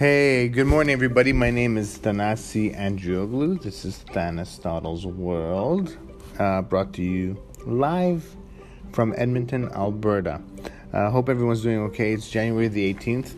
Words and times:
Hey, 0.00 0.48
good 0.48 0.66
morning, 0.66 0.94
everybody. 0.94 1.34
My 1.34 1.50
name 1.50 1.76
is 1.76 1.98
Thanasi 1.98 2.74
Andrioglu. 2.74 3.60
This 3.60 3.84
is 3.84 4.02
Thanastotle's 4.08 5.04
World, 5.04 5.94
uh, 6.38 6.62
brought 6.62 6.94
to 6.94 7.02
you 7.02 7.36
live 7.66 8.24
from 8.92 9.12
Edmonton, 9.18 9.68
Alberta. 9.72 10.40
I 10.94 10.96
uh, 10.96 11.10
hope 11.10 11.28
everyone's 11.28 11.62
doing 11.62 11.80
okay. 11.80 12.14
It's 12.14 12.30
January 12.30 12.68
the 12.68 12.94
18th. 12.94 13.34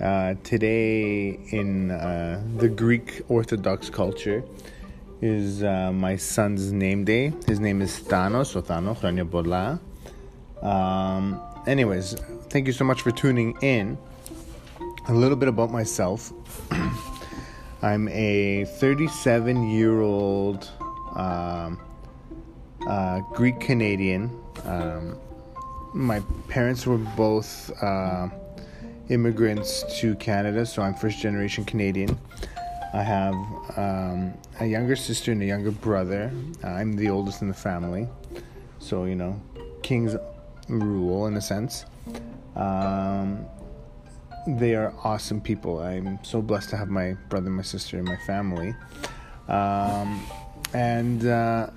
Uh, 0.00 0.34
today, 0.44 1.30
in 1.50 1.90
uh, 1.90 2.44
the 2.58 2.68
Greek 2.68 3.22
Orthodox 3.26 3.90
culture, 3.90 4.44
is 5.20 5.64
uh, 5.64 5.90
my 5.90 6.14
son's 6.14 6.70
name 6.70 7.04
day. 7.04 7.32
His 7.48 7.58
name 7.58 7.82
is 7.82 7.98
Thanos, 7.98 8.54
or 8.54 8.62
Thano, 8.62 9.28
Bola. 9.28 9.80
Um, 10.62 11.40
anyways, 11.66 12.14
thank 12.50 12.68
you 12.68 12.72
so 12.72 12.84
much 12.84 13.02
for 13.02 13.10
tuning 13.10 13.58
in 13.62 13.98
a 15.08 15.12
little 15.12 15.36
bit 15.36 15.48
about 15.48 15.70
myself. 15.70 16.32
I'm 17.82 18.08
a 18.08 18.66
37 18.76 19.70
year 19.70 20.02
old 20.02 20.70
um, 21.16 21.80
uh, 22.86 23.20
Greek 23.32 23.58
Canadian. 23.58 24.38
Um, 24.64 25.18
my 25.94 26.20
parents 26.48 26.86
were 26.86 26.98
both 26.98 27.70
uh, 27.82 28.28
immigrants 29.08 29.84
to 30.00 30.14
Canada, 30.16 30.66
so 30.66 30.82
I'm 30.82 30.94
first 30.94 31.20
generation 31.20 31.64
Canadian. 31.64 32.18
I 32.92 33.02
have 33.02 33.34
um, 33.76 34.34
a 34.60 34.66
younger 34.66 34.96
sister 34.96 35.32
and 35.32 35.42
a 35.42 35.46
younger 35.46 35.70
brother. 35.70 36.30
I'm 36.62 36.96
the 36.96 37.08
oldest 37.08 37.40
in 37.40 37.48
the 37.48 37.54
family, 37.54 38.08
so 38.78 39.04
you 39.04 39.14
know, 39.14 39.40
king's 39.82 40.16
rule 40.68 41.26
in 41.26 41.36
a 41.36 41.40
sense. 41.40 41.86
Um, 42.56 43.46
they 44.46 44.74
are 44.74 44.94
awesome 45.04 45.40
people. 45.40 45.80
I'm 45.80 46.18
so 46.22 46.40
blessed 46.40 46.70
to 46.70 46.76
have 46.76 46.88
my 46.88 47.14
brother, 47.28 47.50
my 47.50 47.62
sister, 47.62 47.98
and 47.98 48.06
my 48.06 48.16
family. 48.16 48.74
Um, 49.48 50.22
and 50.72 51.26
uh, 51.26 51.70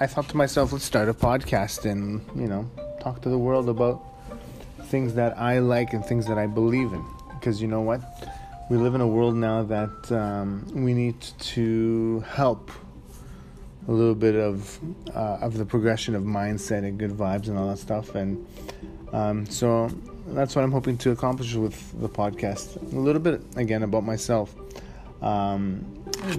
I 0.00 0.06
thought 0.06 0.28
to 0.30 0.36
myself, 0.36 0.72
let's 0.72 0.84
start 0.84 1.08
a 1.08 1.14
podcast 1.14 1.90
and, 1.90 2.20
you 2.34 2.46
know, 2.46 2.70
talk 3.00 3.20
to 3.22 3.28
the 3.28 3.38
world 3.38 3.68
about 3.68 4.02
things 4.84 5.14
that 5.14 5.38
I 5.38 5.58
like 5.58 5.92
and 5.92 6.04
things 6.04 6.26
that 6.26 6.38
I 6.38 6.46
believe 6.46 6.92
in. 6.92 7.04
Because 7.32 7.60
you 7.60 7.68
know 7.68 7.80
what? 7.80 8.00
We 8.70 8.76
live 8.76 8.94
in 8.94 9.00
a 9.00 9.06
world 9.06 9.36
now 9.36 9.62
that 9.64 10.12
um, 10.12 10.66
we 10.72 10.94
need 10.94 11.20
to 11.20 12.20
help 12.26 12.70
a 13.86 13.92
little 13.92 14.14
bit 14.14 14.34
of 14.34 14.78
uh, 15.14 15.38
of 15.42 15.58
the 15.58 15.66
progression 15.66 16.14
of 16.14 16.22
mindset 16.22 16.78
and 16.78 16.98
good 16.98 17.10
vibes 17.10 17.48
and 17.48 17.58
all 17.58 17.68
that 17.68 17.78
stuff. 17.78 18.14
And 18.14 18.46
um, 19.12 19.46
so 19.46 19.90
that's 20.28 20.56
what 20.56 20.64
I'm 20.64 20.72
hoping 20.72 20.96
to 20.98 21.10
accomplish 21.10 21.54
with 21.54 22.00
the 22.00 22.08
podcast. 22.08 22.80
A 22.92 22.98
little 22.98 23.20
bit 23.20 23.42
again 23.56 23.82
about 23.82 24.04
myself. 24.04 24.54
Um, 25.22 25.84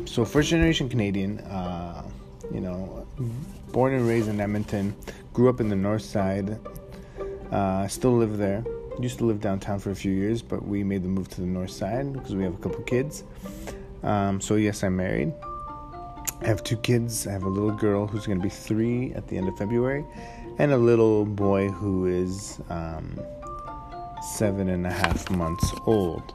so 0.06 0.26
first 0.26 0.50
generation 0.50 0.90
Canadian, 0.90 1.40
uh, 1.40 2.04
you 2.52 2.62
know, 2.62 3.08
born 3.72 3.94
and 3.94 4.08
raised 4.08 4.28
in 4.28 4.40
Edmonton, 4.40 4.96
grew 5.34 5.50
up 5.50 5.60
in 5.60 5.70
the 5.70 5.76
north 5.76 6.04
side, 6.04 6.60
uh, 7.52 7.88
still 7.88 8.18
live 8.18 8.38
there. 8.38 8.64
Used 9.00 9.18
to 9.18 9.26
live 9.26 9.42
downtown 9.42 9.80
for 9.80 9.92
a 9.92 9.96
few 9.96 10.14
years, 10.14 10.42
but 10.42 10.66
we 10.66 10.82
made 10.82 11.04
the 11.04 11.10
move 11.10 11.28
to 11.30 11.42
the 11.42 11.48
north 11.48 11.72
side 11.72 12.14
because 12.14 12.34
we 12.34 12.44
have 12.44 12.54
a 12.54 12.58
couple 12.58 12.82
kids. 12.84 13.24
Um, 14.04 14.40
so 14.40 14.56
yes, 14.56 14.84
I'm 14.84 14.96
married. 14.96 15.34
I 16.42 16.48
have 16.48 16.64
two 16.64 16.78
kids. 16.78 17.28
I 17.28 17.32
have 17.32 17.44
a 17.44 17.50
little 17.50 17.72
girl 17.72 18.08
who's 18.08 18.26
going 18.26 18.38
to 18.38 18.44
be 18.44 18.50
three 18.50 19.14
at 19.14 19.28
the 19.28 19.38
end 19.38 19.50
of 19.50 19.58
February, 19.58 20.06
and 20.60 20.72
a 20.72 20.78
little 20.78 21.26
boy 21.26 21.68
who 21.70 22.06
is 22.06 22.62
um, 22.70 23.20
seven 24.34 24.70
and 24.70 24.86
a 24.86 24.92
half 24.92 25.30
months 25.30 25.72
old. 25.86 26.34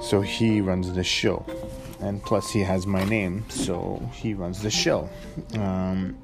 So 0.00 0.20
he 0.20 0.60
runs 0.60 0.92
the 0.92 1.04
show. 1.04 1.44
And 2.00 2.20
plus, 2.22 2.50
he 2.50 2.60
has 2.60 2.84
my 2.86 3.04
name, 3.04 3.44
so 3.48 4.02
he 4.12 4.34
runs 4.34 4.60
the 4.60 4.70
show. 4.70 5.08
Um, 5.54 6.18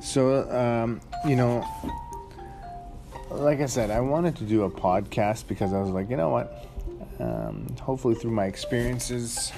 so, 0.00 0.48
um, 0.50 1.00
you 1.26 1.34
know, 1.34 1.66
like 3.30 3.60
I 3.60 3.66
said, 3.66 3.90
I 3.90 4.00
wanted 4.00 4.36
to 4.36 4.44
do 4.44 4.62
a 4.62 4.70
podcast 4.70 5.48
because 5.48 5.72
I 5.72 5.80
was 5.80 5.90
like, 5.90 6.08
you 6.08 6.16
know 6.16 6.28
what? 6.28 6.66
Um, 7.18 7.66
hopefully, 7.80 8.14
through 8.14 8.30
my 8.30 8.46
experiences 8.46 9.52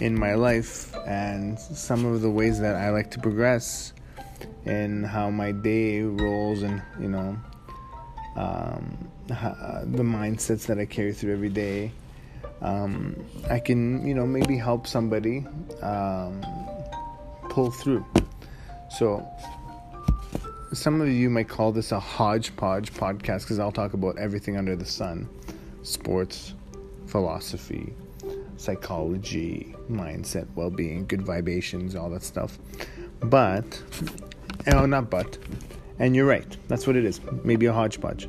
in 0.00 0.18
my 0.18 0.34
life 0.34 0.94
and 1.06 1.58
some 1.58 2.04
of 2.04 2.22
the 2.22 2.30
ways 2.30 2.60
that 2.60 2.74
I 2.74 2.90
like 2.90 3.10
to 3.12 3.20
progress 3.20 3.92
and 4.64 5.06
how 5.06 5.30
my 5.30 5.52
day 5.52 6.02
rolls 6.02 6.62
and, 6.62 6.82
you 7.00 7.08
know, 7.08 7.38
um, 8.36 9.08
the 9.28 10.02
mindsets 10.02 10.66
that 10.66 10.78
I 10.78 10.84
carry 10.84 11.12
through 11.12 11.32
every 11.32 11.48
day. 11.48 11.92
Um, 12.62 13.24
I 13.50 13.58
can, 13.58 14.06
you 14.06 14.14
know, 14.14 14.26
maybe 14.26 14.56
help 14.56 14.86
somebody 14.86 15.46
um, 15.82 16.42
pull 17.48 17.70
through. 17.70 18.04
So, 18.90 19.26
some 20.72 21.00
of 21.00 21.08
you 21.08 21.30
might 21.30 21.48
call 21.48 21.72
this 21.72 21.92
a 21.92 22.00
hodgepodge 22.00 22.92
podcast 22.92 23.42
because 23.42 23.58
I'll 23.58 23.72
talk 23.72 23.94
about 23.94 24.18
everything 24.18 24.56
under 24.56 24.76
the 24.76 24.84
sun 24.84 25.28
sports, 25.82 26.54
philosophy, 27.06 27.92
psychology, 28.56 29.74
mindset, 29.90 30.46
well 30.54 30.70
being, 30.70 31.06
good 31.06 31.22
vibrations, 31.22 31.94
all 31.94 32.10
that 32.10 32.22
stuff. 32.22 32.58
But, 33.20 33.82
oh, 34.72 34.86
not 34.86 35.10
but, 35.10 35.38
and 35.98 36.14
you're 36.14 36.26
right, 36.26 36.56
that's 36.68 36.86
what 36.86 36.96
it 36.96 37.04
is. 37.04 37.20
Maybe 37.44 37.66
a 37.66 37.72
hodgepodge. 37.72 38.28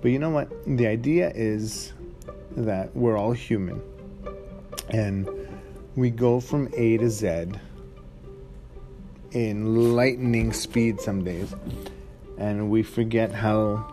But 0.00 0.10
you 0.10 0.18
know 0.18 0.30
what? 0.30 0.48
The 0.66 0.86
idea 0.86 1.32
is 1.34 1.92
that 2.56 2.94
we're 2.94 3.16
all 3.16 3.32
human. 3.32 3.82
And 4.90 5.28
we 5.96 6.10
go 6.10 6.40
from 6.40 6.68
A 6.76 6.96
to 6.98 7.10
Z 7.10 7.46
in 9.32 9.94
lightning 9.94 10.52
speed 10.52 11.00
some 11.00 11.24
days. 11.24 11.54
And 12.38 12.70
we 12.70 12.82
forget 12.82 13.32
how 13.32 13.84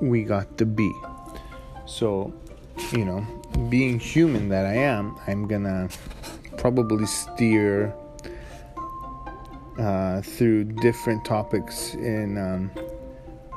we 0.00 0.22
got 0.22 0.56
to 0.58 0.66
be. 0.66 0.92
So, 1.86 2.32
you 2.92 3.04
know, 3.04 3.26
being 3.68 3.98
human 3.98 4.48
that 4.48 4.66
I 4.66 4.74
am, 4.74 5.16
I'm 5.26 5.46
gonna 5.46 5.88
probably 6.56 7.06
steer 7.06 7.94
uh, 9.78 10.22
through 10.22 10.64
different 10.64 11.24
topics 11.24 11.94
in 11.94 12.38
um, 12.38 12.70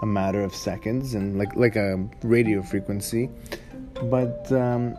a 0.01 0.05
matter 0.05 0.41
of 0.41 0.53
seconds 0.53 1.13
and 1.15 1.37
like 1.37 1.55
like 1.55 1.75
a 1.75 1.97
radio 2.23 2.61
frequency. 2.61 3.29
But 4.03 4.51
um, 4.51 4.97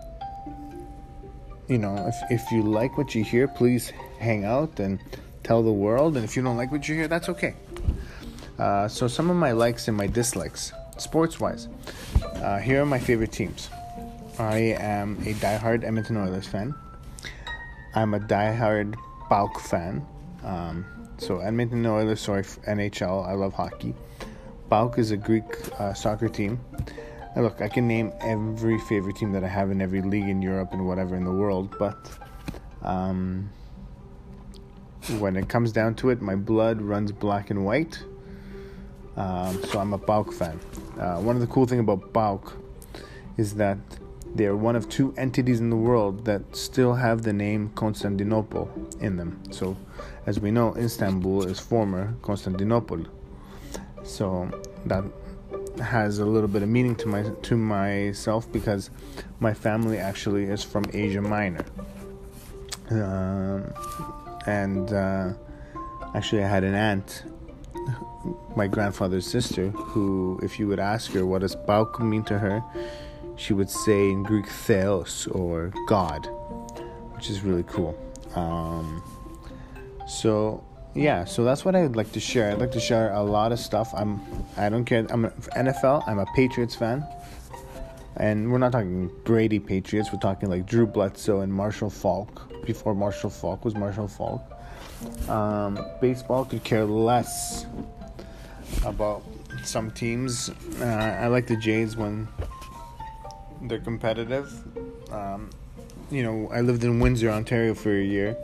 you 1.69 1.79
know, 1.79 1.95
if 2.09 2.43
if 2.43 2.53
you 2.53 2.63
like 2.63 2.99
what 2.99 3.15
you 3.15 3.25
hear, 3.25 3.49
please 3.49 3.93
hang 4.19 4.45
out 4.45 4.81
and 4.81 4.99
tell 5.43 5.63
the 5.63 5.73
world. 5.73 6.17
And 6.17 6.25
if 6.25 6.37
you 6.37 6.43
don't 6.43 6.57
like 6.57 6.73
what 6.73 6.89
you 6.89 6.95
hear, 6.95 7.09
that's 7.09 7.29
okay. 7.29 7.55
Uh, 8.59 8.89
so 8.89 9.09
some 9.09 9.31
of 9.31 9.37
my 9.37 9.53
likes 9.53 9.89
and 9.89 9.97
my 9.97 10.07
dislikes, 10.07 10.73
sports-wise, 10.99 11.69
uh, 12.37 12.59
here 12.59 12.83
are 12.83 12.87
my 12.87 12.99
favorite 12.99 13.33
teams. 13.33 13.71
I 14.39 14.77
am 14.79 15.17
a 15.23 15.33
diehard 15.35 15.83
Edmonton 15.83 16.19
Oilers 16.19 16.47
fan. 16.47 16.75
I'm 17.95 18.13
a 18.13 18.21
diehard 18.21 18.97
PAOK 19.31 19.61
fan. 19.61 20.07
Um, 20.45 20.85
so 21.21 21.39
Edmonton 21.41 21.85
Oilers, 21.85 22.21
sorry, 22.21 22.43
NHL. 22.43 23.29
I 23.29 23.35
love 23.35 23.53
hockey. 23.53 23.95
PAOK 24.71 24.99
is 24.99 25.11
a 25.11 25.17
Greek 25.17 25.45
uh, 25.79 25.93
soccer 25.93 26.29
team. 26.29 26.59
Now 27.37 27.43
look, 27.43 27.61
I 27.61 27.69
can 27.69 27.87
name 27.87 28.13
every 28.21 28.79
favorite 28.79 29.17
team 29.17 29.33
that 29.33 29.45
I 29.45 29.49
have 29.49 29.71
in 29.71 29.83
every 29.83 30.01
league 30.01 30.29
in 30.29 30.41
Europe 30.41 30.73
and 30.73 30.87
whatever 30.87 31.17
in 31.17 31.25
the 31.25 31.33
world, 31.33 31.77
but 31.79 32.11
um, 32.83 33.51
when 35.19 35.37
it 35.37 35.49
comes 35.49 35.73
down 35.73 35.95
to 35.97 36.09
it, 36.09 36.23
my 36.23 36.37
blood 36.37 36.81
runs 36.81 37.13
black 37.13 37.51
and 37.51 37.65
white. 37.65 38.03
Um, 39.17 39.63
so 39.65 39.79
I'm 39.79 39.93
a 39.93 39.99
PAOK 39.99 40.33
fan. 40.33 40.59
Uh, 40.99 41.21
one 41.21 41.37
of 41.37 41.43
the 41.43 41.49
cool 41.49 41.67
things 41.67 41.81
about 41.81 42.13
PAOK 42.15 42.53
is 43.37 43.55
that 43.57 43.79
they 44.35 44.47
are 44.47 44.57
one 44.57 44.77
of 44.77 44.89
two 44.89 45.13
entities 45.17 45.61
in 45.61 45.71
the 45.71 45.77
world 45.77 46.25
that 46.25 46.55
still 46.55 46.95
have 46.95 47.23
the 47.23 47.33
name 47.33 47.71
Constantinople 47.75 48.71
in 49.01 49.17
them. 49.17 49.41
So, 49.51 49.77
as 50.27 50.39
we 50.39 50.51
know, 50.51 50.75
Istanbul 50.77 51.45
is 51.45 51.59
former 51.59 52.15
Constantinople. 52.23 53.07
So 54.05 54.51
that 54.87 55.05
has 55.83 56.19
a 56.19 56.25
little 56.25 56.49
bit 56.49 56.63
of 56.63 56.69
meaning 56.69 56.95
to 56.97 57.09
my 57.09 57.23
to 57.23 57.57
myself 57.57 58.51
because 58.53 58.91
my 59.41 59.55
family 59.55 59.99
actually 59.99 60.45
is 60.45 60.63
from 60.63 60.85
Asia 60.93 61.23
Minor. 61.23 61.65
Um, 62.91 63.73
and 64.47 64.93
uh, 64.93 65.33
actually, 66.15 66.45
I 66.45 66.49
had 66.49 66.65
an 66.65 66.75
aunt, 66.75 67.25
my 68.57 68.67
grandfather's 68.67 69.27
sister, 69.27 69.71
who, 69.71 70.41
if 70.43 70.59
you 70.59 70.67
would 70.69 70.81
ask 70.81 71.13
her 71.13 71.25
what 71.25 71.43
does 71.43 71.55
PAOK 71.55 72.01
mean 72.01 72.25
to 72.25 72.39
her, 72.39 72.63
she 73.41 73.55
would 73.55 73.71
say 73.71 74.11
in 74.11 74.23
Greek 74.23 74.47
Theos 74.47 75.27
or 75.29 75.73
God, 75.87 76.27
which 77.15 77.31
is 77.31 77.41
really 77.41 77.63
cool. 77.63 77.97
Um, 78.35 79.03
so 80.07 80.63
yeah, 80.95 81.25
so 81.25 81.43
that's 81.43 81.65
what 81.65 81.75
I'd 81.75 81.97
like 81.97 82.13
to 82.13 82.21
share. 82.21 82.51
I'd 82.51 82.59
like 82.59 82.73
to 82.73 82.81
share 82.81 83.13
a 83.15 83.23
lot 83.23 83.51
of 83.51 83.59
stuff. 83.59 83.93
I'm 83.97 84.21
I 84.59 84.69
don't 84.69 84.85
care. 84.85 85.07
I'm 85.09 85.25
a, 85.25 85.31
NFL. 85.57 86.07
I'm 86.07 86.19
a 86.19 86.27
Patriots 86.37 86.75
fan. 86.75 87.03
and 88.17 88.53
we're 88.53 88.59
not 88.59 88.73
talking 88.73 89.11
Brady 89.25 89.59
Patriots. 89.59 90.13
We're 90.13 90.19
talking 90.19 90.51
like 90.51 90.67
Drew 90.67 90.87
Bledsoe 90.87 91.41
and 91.41 91.51
Marshall 91.53 91.89
Faulk 91.89 92.53
before 92.67 92.95
Marshall 92.95 93.31
Faulk 93.31 93.65
was 93.65 93.75
Marshall 93.75 94.09
Faulk. 94.09 94.43
Um, 95.31 95.79
baseball 96.03 96.45
could 96.45 96.63
care 96.63 96.85
less 96.85 97.65
about 98.85 99.23
some 99.65 99.91
teams. 99.91 100.51
Uh, 100.79 100.85
I 100.85 101.29
like 101.29 101.47
the 101.47 101.57
Jays 101.57 101.97
when 101.97 102.29
they're 103.63 103.79
competitive. 103.79 104.53
Um, 105.13 105.51
you 106.11 106.23
know, 106.23 106.51
I 106.53 106.61
lived 106.61 106.85
in 106.85 107.01
Windsor, 107.01 107.31
Ontario 107.31 107.75
for 107.75 107.97
a 107.97 108.03
year, 108.03 108.37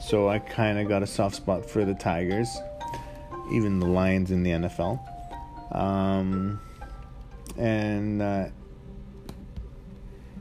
so 0.00 0.28
I 0.28 0.38
kind 0.38 0.78
of 0.78 0.88
got 0.88 1.02
a 1.02 1.06
soft 1.06 1.36
spot 1.36 1.68
for 1.68 1.84
the 1.84 1.94
Tigers, 1.94 2.48
even 3.52 3.80
the 3.80 3.86
Lions 3.86 4.30
in 4.30 4.42
the 4.42 4.50
NFL. 4.50 5.00
Um, 5.74 6.60
and 7.56 8.22
uh, 8.22 8.46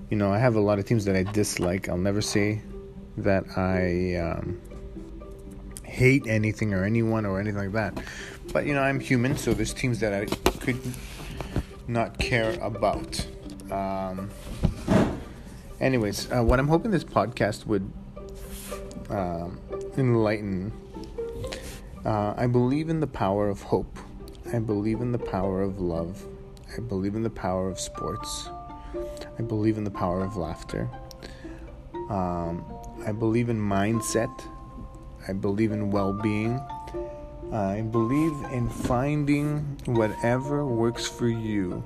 you 0.10 0.18
know, 0.18 0.32
I 0.32 0.38
have 0.38 0.56
a 0.56 0.62
lot 0.62 0.80
of 0.80 0.86
teams 0.86 1.06
that 1.06 1.16
I 1.16 1.24
dislike. 1.24 1.90
I'll 1.90 1.98
never 1.98 2.22
say 2.22 2.62
that 3.18 3.46
I 3.58 4.16
um, 4.18 4.62
hate 5.84 6.28
anything 6.28 6.74
or 6.74 6.84
anyone 6.84 7.26
or 7.26 7.40
anything 7.40 7.58
like 7.58 7.72
that. 7.72 8.04
But 8.52 8.66
you 8.66 8.74
know, 8.74 8.82
I'm 8.82 9.00
human, 9.00 9.38
so 9.38 9.54
there's 9.54 9.74
teams 9.74 10.00
that 10.02 10.14
I 10.14 10.26
could 10.60 10.80
not 11.88 12.18
care 12.18 12.58
about. 12.62 13.26
Um, 13.72 14.30
anyways, 15.80 16.32
uh, 16.32 16.44
what 16.44 16.60
I'm 16.60 16.68
hoping 16.68 16.92
this 16.92 17.04
podcast 17.04 17.66
would 17.66 17.92
um, 19.10 19.60
enlighten. 19.98 20.72
Uh, 22.06 22.34
I 22.38 22.48
believe 22.48 22.90
in 22.90 23.00
the 23.00 23.08
power 23.08 23.50
of 23.50 23.62
hope. 23.62 23.98
I 24.54 24.60
believe 24.60 25.02
in 25.02 25.12
the 25.12 25.20
power 25.20 25.62
of 25.62 25.80
love. 25.80 26.24
I 26.78 26.82
believe 26.82 27.16
in 27.16 27.24
the 27.24 27.30
power 27.30 27.70
of 27.70 27.80
sports. 27.80 28.50
I 29.40 29.42
believe 29.42 29.78
in 29.78 29.84
the 29.84 29.92
power 29.92 30.22
of 30.22 30.38
laughter. 30.38 30.90
Um, 32.10 32.64
I 33.06 33.12
believe 33.12 33.50
in 33.50 33.60
mindset. 33.60 34.32
I 35.28 35.34
believe 35.34 35.72
in 35.72 35.90
well 35.90 36.14
being. 36.14 36.60
I 37.52 37.82
believe 37.82 38.34
in 38.52 38.70
finding 38.70 39.80
whatever 39.86 40.66
works 40.66 41.08
for 41.08 41.28
you 41.28 41.84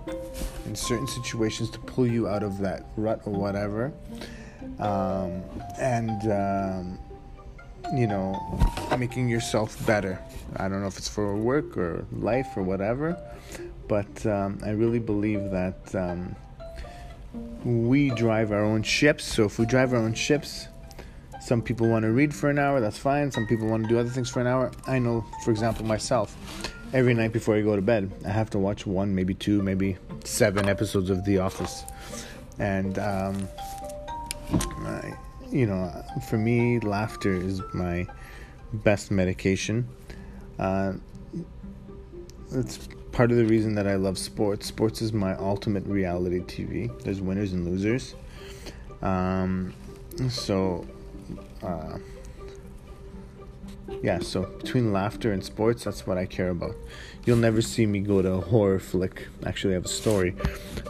in 0.66 0.76
certain 0.76 1.08
situations 1.08 1.70
to 1.72 1.80
pull 1.80 2.08
you 2.08 2.28
out 2.28 2.44
of 2.44 2.60
that 2.60 2.86
rut 2.96 3.22
or 3.26 3.34
whatever. 3.34 3.94
Um, 4.80 5.44
and, 5.78 6.32
um, 6.32 7.00
you 7.94 8.08
know, 8.08 8.40
making 8.98 9.30
yourself 9.30 9.86
better. 9.86 10.20
I 10.58 10.68
don't 10.70 10.82
know 10.82 10.88
if 10.88 10.98
it's 10.98 11.08
for 11.08 11.36
work 11.36 11.78
or 11.78 12.06
life 12.12 12.48
or 12.56 12.64
whatever, 12.64 13.18
but 13.88 14.26
um, 14.26 14.60
I 14.64 14.72
really 14.72 15.00
believe 15.00 15.52
that 15.52 15.96
um, 15.96 16.36
we 17.64 18.10
drive 18.12 18.52
our 18.52 18.64
own 18.64 18.84
ships. 18.84 19.24
So 19.24 19.46
if 19.46 19.60
we 19.60 19.66
drive 19.66 19.94
our 19.94 20.00
own 20.00 20.14
ships, 20.14 20.68
some 21.42 21.62
people 21.62 21.88
want 21.90 22.04
to 22.04 22.12
read 22.12 22.34
for 22.34 22.50
an 22.50 22.60
hour, 22.60 22.80
that's 22.80 22.98
fine. 22.98 23.32
Some 23.32 23.48
people 23.48 23.68
want 23.68 23.84
to 23.84 23.90
do 23.90 23.98
other 23.98 24.10
things 24.10 24.30
for 24.30 24.42
an 24.42 24.48
hour. 24.48 24.72
I 24.88 25.00
know, 25.00 25.26
for 25.44 25.52
example, 25.52 25.86
myself, 25.86 26.36
every 26.94 27.14
night 27.14 27.32
before 27.32 27.56
I 27.56 27.62
go 27.62 27.76
to 27.76 27.82
bed, 27.82 28.12
I 28.26 28.30
have 28.30 28.50
to 28.52 28.60
watch 28.60 28.86
one, 28.86 29.14
maybe 29.14 29.34
two, 29.34 29.62
maybe 29.62 29.98
seven 30.24 30.68
episodes 30.68 31.10
of 31.10 31.24
The 31.26 31.40
Office. 31.40 31.84
And, 32.58 32.98
um, 33.00 33.48
I, 34.52 35.14
you 35.52 35.66
know, 35.66 35.92
for 36.28 36.38
me, 36.38 36.80
laughter 36.80 37.34
is 37.34 37.62
my 37.74 38.08
best 38.74 39.12
medication. 39.12 39.88
Uh, 40.58 40.94
it's 42.52 42.90
part 43.12 43.32
of 43.32 43.38
the 43.38 43.46
reason 43.46 43.76
that 43.76 43.88
I 43.88 43.96
love 43.96 44.18
sports. 44.18 44.66
Sports 44.66 45.02
is 45.02 45.14
my 45.14 45.36
ultimate 45.36 45.86
reality 45.86 46.40
TV. 46.40 47.02
There's 47.04 47.22
winners 47.22 47.54
and 47.54 47.66
losers. 47.66 48.16
Um, 49.02 49.74
so, 50.30 50.86
uh, 51.64 52.00
yeah, 54.02 54.20
so 54.20 54.44
between 54.44 54.94
laughter 54.94 55.32
and 55.32 55.44
sports, 55.44 55.84
that's 55.84 56.06
what 56.08 56.18
I 56.18 56.26
care 56.26 56.50
about. 56.50 56.76
You'll 57.26 57.38
never 57.38 57.62
see 57.62 57.86
me 57.86 58.00
go 58.00 58.22
to 58.22 58.34
a 58.34 58.42
horror 58.42 58.80
flick. 58.80 59.28
Actually, 59.46 59.74
I 59.74 59.76
have 59.76 59.86
a 59.86 59.90
story. 59.90 60.32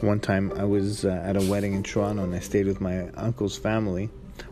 One 0.02 0.20
time 0.20 0.52
I 0.58 0.64
was 0.64 1.06
uh, 1.06 1.22
at 1.24 1.36
a 1.36 1.42
wedding 1.50 1.74
in 1.74 1.84
Toronto 1.84 2.24
and 2.24 2.34
I 2.36 2.40
stayed 2.40 2.68
with 2.68 2.82
my 2.82 3.10
uncle's 3.10 3.58
family. 3.58 4.10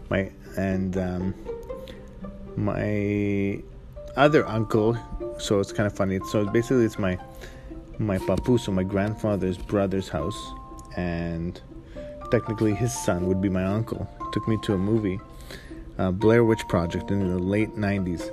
My 0.10 0.32
and 0.58 0.98
um, 0.98 1.36
my 2.56 3.62
other 4.18 4.46
uncle. 4.48 4.98
So 5.38 5.60
it's 5.60 5.72
kind 5.72 5.88
of 5.88 5.96
funny. 5.96 6.20
So 6.32 6.46
basically, 6.46 6.86
it's 6.86 7.00
my 7.00 7.18
my 8.00 8.18
papu, 8.18 8.60
so 8.60 8.72
my 8.72 8.84
grandfather's 8.84 9.58
brother's 9.58 10.10
house, 10.10 10.52
and 10.98 11.62
technically 12.32 12.74
his 12.74 12.94
son 12.94 13.28
would 13.28 13.42
be 13.42 13.50
my 13.50 13.64
uncle. 13.64 14.10
Took 14.34 14.48
me 14.48 14.58
to 14.64 14.74
a 14.74 14.78
movie, 14.78 15.20
uh, 15.98 16.12
Blair 16.12 16.44
Witch 16.44 16.68
Project, 16.68 17.12
in 17.12 17.28
the 17.28 17.40
late 17.40 17.76
'90s, 17.76 18.32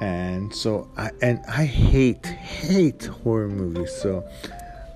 and 0.00 0.54
so 0.54 0.88
I 0.96 1.10
and 1.22 1.40
I 1.48 1.64
hate 1.64 2.26
hate 2.26 3.06
horror 3.06 3.48
movies. 3.48 3.94
So 3.94 4.28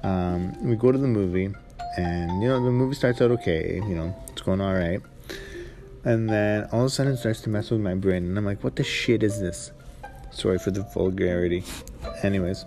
um, 0.02 0.56
we 0.62 0.76
go 0.76 0.93
to 0.93 0.99
the 0.99 1.08
movie, 1.08 1.55
and 1.97 2.43
you 2.43 2.49
know 2.49 2.62
the 2.62 2.70
movie 2.70 2.94
starts 2.94 3.20
out 3.20 3.31
okay. 3.32 3.76
You 3.76 3.94
know 3.94 4.14
it's 4.29 4.43
going 4.43 4.61
all 4.61 4.75
right, 4.75 5.00
and 6.05 6.29
then 6.29 6.69
all 6.73 6.81
of 6.81 6.87
a 6.87 6.91
sudden 6.91 7.14
it 7.14 7.19
starts 7.19 7.41
to 7.43 7.50
mess 7.50 7.70
with 7.70 7.81
my 7.81 7.94
brain, 7.94 8.25
and 8.25 8.37
I'm 8.37 8.44
like, 8.44 8.62
what 8.62 8.76
the 8.76 8.85
shit 8.85 9.23
is 9.23 9.41
this? 9.41 9.73
Sorry 10.31 10.58
for 10.58 10.70
the 10.70 10.82
vulgarity. 10.82 11.64
Anyways. 12.23 12.64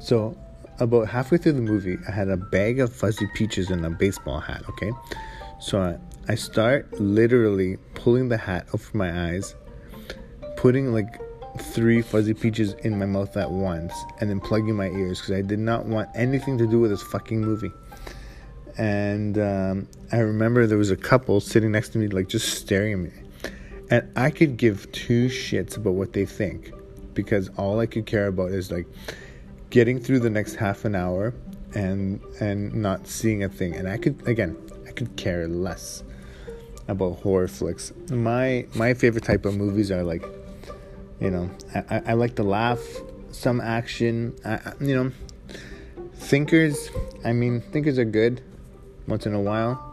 So, 0.00 0.36
about 0.78 1.08
halfway 1.08 1.38
through 1.38 1.52
the 1.52 1.62
movie, 1.62 1.98
I 2.08 2.12
had 2.12 2.28
a 2.28 2.36
bag 2.36 2.80
of 2.80 2.92
fuzzy 2.92 3.26
peaches 3.34 3.70
and 3.70 3.84
a 3.84 3.90
baseball 3.90 4.40
hat, 4.40 4.62
okay? 4.68 4.92
So 5.60 5.80
I, 5.80 5.98
I 6.30 6.34
start 6.36 7.00
literally 7.00 7.78
pulling 7.94 8.28
the 8.28 8.36
hat 8.36 8.66
over 8.72 8.96
my 8.96 9.30
eyes, 9.30 9.54
putting 10.58 10.92
like 10.92 11.20
three 11.58 12.02
fuzzy 12.02 12.34
peaches 12.34 12.74
in 12.84 12.98
my 12.98 13.06
mouth 13.06 13.36
at 13.36 13.50
once, 13.50 13.94
and 14.20 14.28
then 14.28 14.40
plugging 14.40 14.76
my 14.76 14.88
ears 14.88 15.20
because 15.20 15.34
I 15.34 15.42
did 15.42 15.58
not 15.58 15.86
want 15.86 16.08
anything 16.14 16.58
to 16.58 16.66
do 16.66 16.78
with 16.80 16.90
this 16.90 17.02
fucking 17.02 17.40
movie. 17.40 17.72
And 18.76 19.38
um, 19.38 19.88
I 20.12 20.18
remember 20.18 20.66
there 20.66 20.78
was 20.78 20.90
a 20.90 20.96
couple 20.96 21.40
sitting 21.40 21.72
next 21.72 21.90
to 21.90 21.98
me, 21.98 22.08
like 22.08 22.28
just 22.28 22.58
staring 22.58 22.92
at 22.92 22.98
me. 22.98 23.10
And 23.90 24.12
I 24.16 24.30
could 24.30 24.56
give 24.56 24.90
two 24.92 25.26
shits 25.26 25.76
about 25.76 25.94
what 25.94 26.12
they 26.12 26.26
think 26.26 26.72
because 27.14 27.48
all 27.56 27.80
I 27.80 27.86
could 27.86 28.06
care 28.06 28.26
about 28.26 28.52
is 28.52 28.70
like, 28.70 28.86
getting 29.70 30.00
through 30.00 30.20
the 30.20 30.30
next 30.30 30.54
half 30.54 30.84
an 30.84 30.94
hour 30.94 31.34
and 31.74 32.20
and 32.40 32.72
not 32.74 33.06
seeing 33.06 33.44
a 33.44 33.48
thing 33.48 33.74
and 33.74 33.88
i 33.88 33.96
could 33.98 34.26
again 34.26 34.56
i 34.86 34.90
could 34.90 35.14
care 35.16 35.46
less 35.46 36.02
about 36.88 37.18
horror 37.20 37.48
flicks 37.48 37.92
my 38.10 38.66
my 38.74 38.94
favorite 38.94 39.24
type 39.24 39.44
of 39.44 39.56
movies 39.56 39.90
are 39.90 40.02
like 40.02 40.24
you 41.20 41.30
know 41.30 41.50
i, 41.74 42.02
I 42.06 42.12
like 42.14 42.36
to 42.36 42.42
laugh 42.42 42.80
some 43.30 43.60
action 43.60 44.34
I, 44.44 44.72
you 44.80 44.94
know 44.94 45.12
thinkers 46.14 46.90
i 47.24 47.32
mean 47.32 47.60
thinkers 47.60 47.98
are 47.98 48.04
good 48.04 48.42
once 49.06 49.26
in 49.26 49.34
a 49.34 49.40
while 49.40 49.84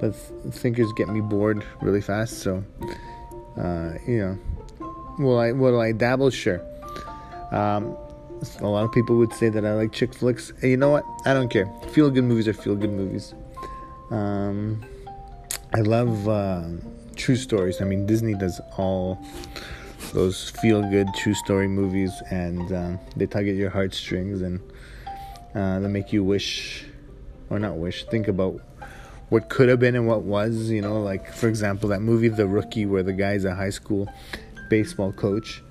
but 0.00 0.14
thinkers 0.54 0.92
get 0.96 1.08
me 1.08 1.20
bored 1.20 1.64
really 1.80 2.00
fast 2.00 2.38
so 2.38 2.64
uh, 3.58 3.92
you 4.06 4.18
know 4.18 4.38
will 5.18 5.38
i 5.38 5.52
will 5.52 5.80
i 5.80 5.92
dabble 5.92 6.30
sure 6.30 6.60
um, 7.52 7.96
a 8.60 8.66
lot 8.66 8.84
of 8.84 8.92
people 8.92 9.16
would 9.16 9.32
say 9.32 9.48
that 9.48 9.64
I 9.64 9.74
like 9.74 9.92
chick 9.92 10.12
flicks. 10.12 10.52
Hey, 10.60 10.70
you 10.70 10.76
know 10.76 10.90
what? 10.90 11.04
I 11.24 11.32
don't 11.32 11.48
care. 11.48 11.66
Feel 11.92 12.10
good 12.10 12.24
movies 12.24 12.48
are 12.48 12.52
feel 12.52 12.74
good 12.74 12.90
movies. 12.90 13.34
Um, 14.10 14.84
I 15.72 15.80
love 15.80 16.28
uh, 16.28 16.64
true 17.16 17.36
stories. 17.36 17.80
I 17.80 17.84
mean, 17.84 18.06
Disney 18.06 18.34
does 18.34 18.60
all 18.76 19.24
those 20.12 20.50
feel 20.50 20.82
good 20.90 21.08
true 21.14 21.34
story 21.34 21.68
movies, 21.68 22.22
and 22.30 22.72
um, 22.72 22.98
they 23.16 23.26
tug 23.26 23.48
at 23.48 23.54
your 23.54 23.70
heartstrings 23.70 24.42
and 24.42 24.60
uh, 25.54 25.78
they 25.80 25.88
make 25.88 26.12
you 26.12 26.24
wish, 26.24 26.84
or 27.50 27.58
not 27.58 27.76
wish, 27.76 28.04
think 28.06 28.28
about 28.28 28.60
what 29.28 29.48
could 29.48 29.68
have 29.68 29.80
been 29.80 29.94
and 29.94 30.06
what 30.06 30.22
was. 30.22 30.70
You 30.70 30.82
know, 30.82 31.00
like 31.00 31.32
for 31.32 31.48
example, 31.48 31.88
that 31.90 32.00
movie 32.00 32.28
The 32.28 32.46
Rookie, 32.46 32.86
where 32.86 33.02
the 33.02 33.12
guy's 33.12 33.44
a 33.44 33.54
high 33.54 33.70
school 33.70 34.08
baseball 34.70 35.12
coach 35.12 35.62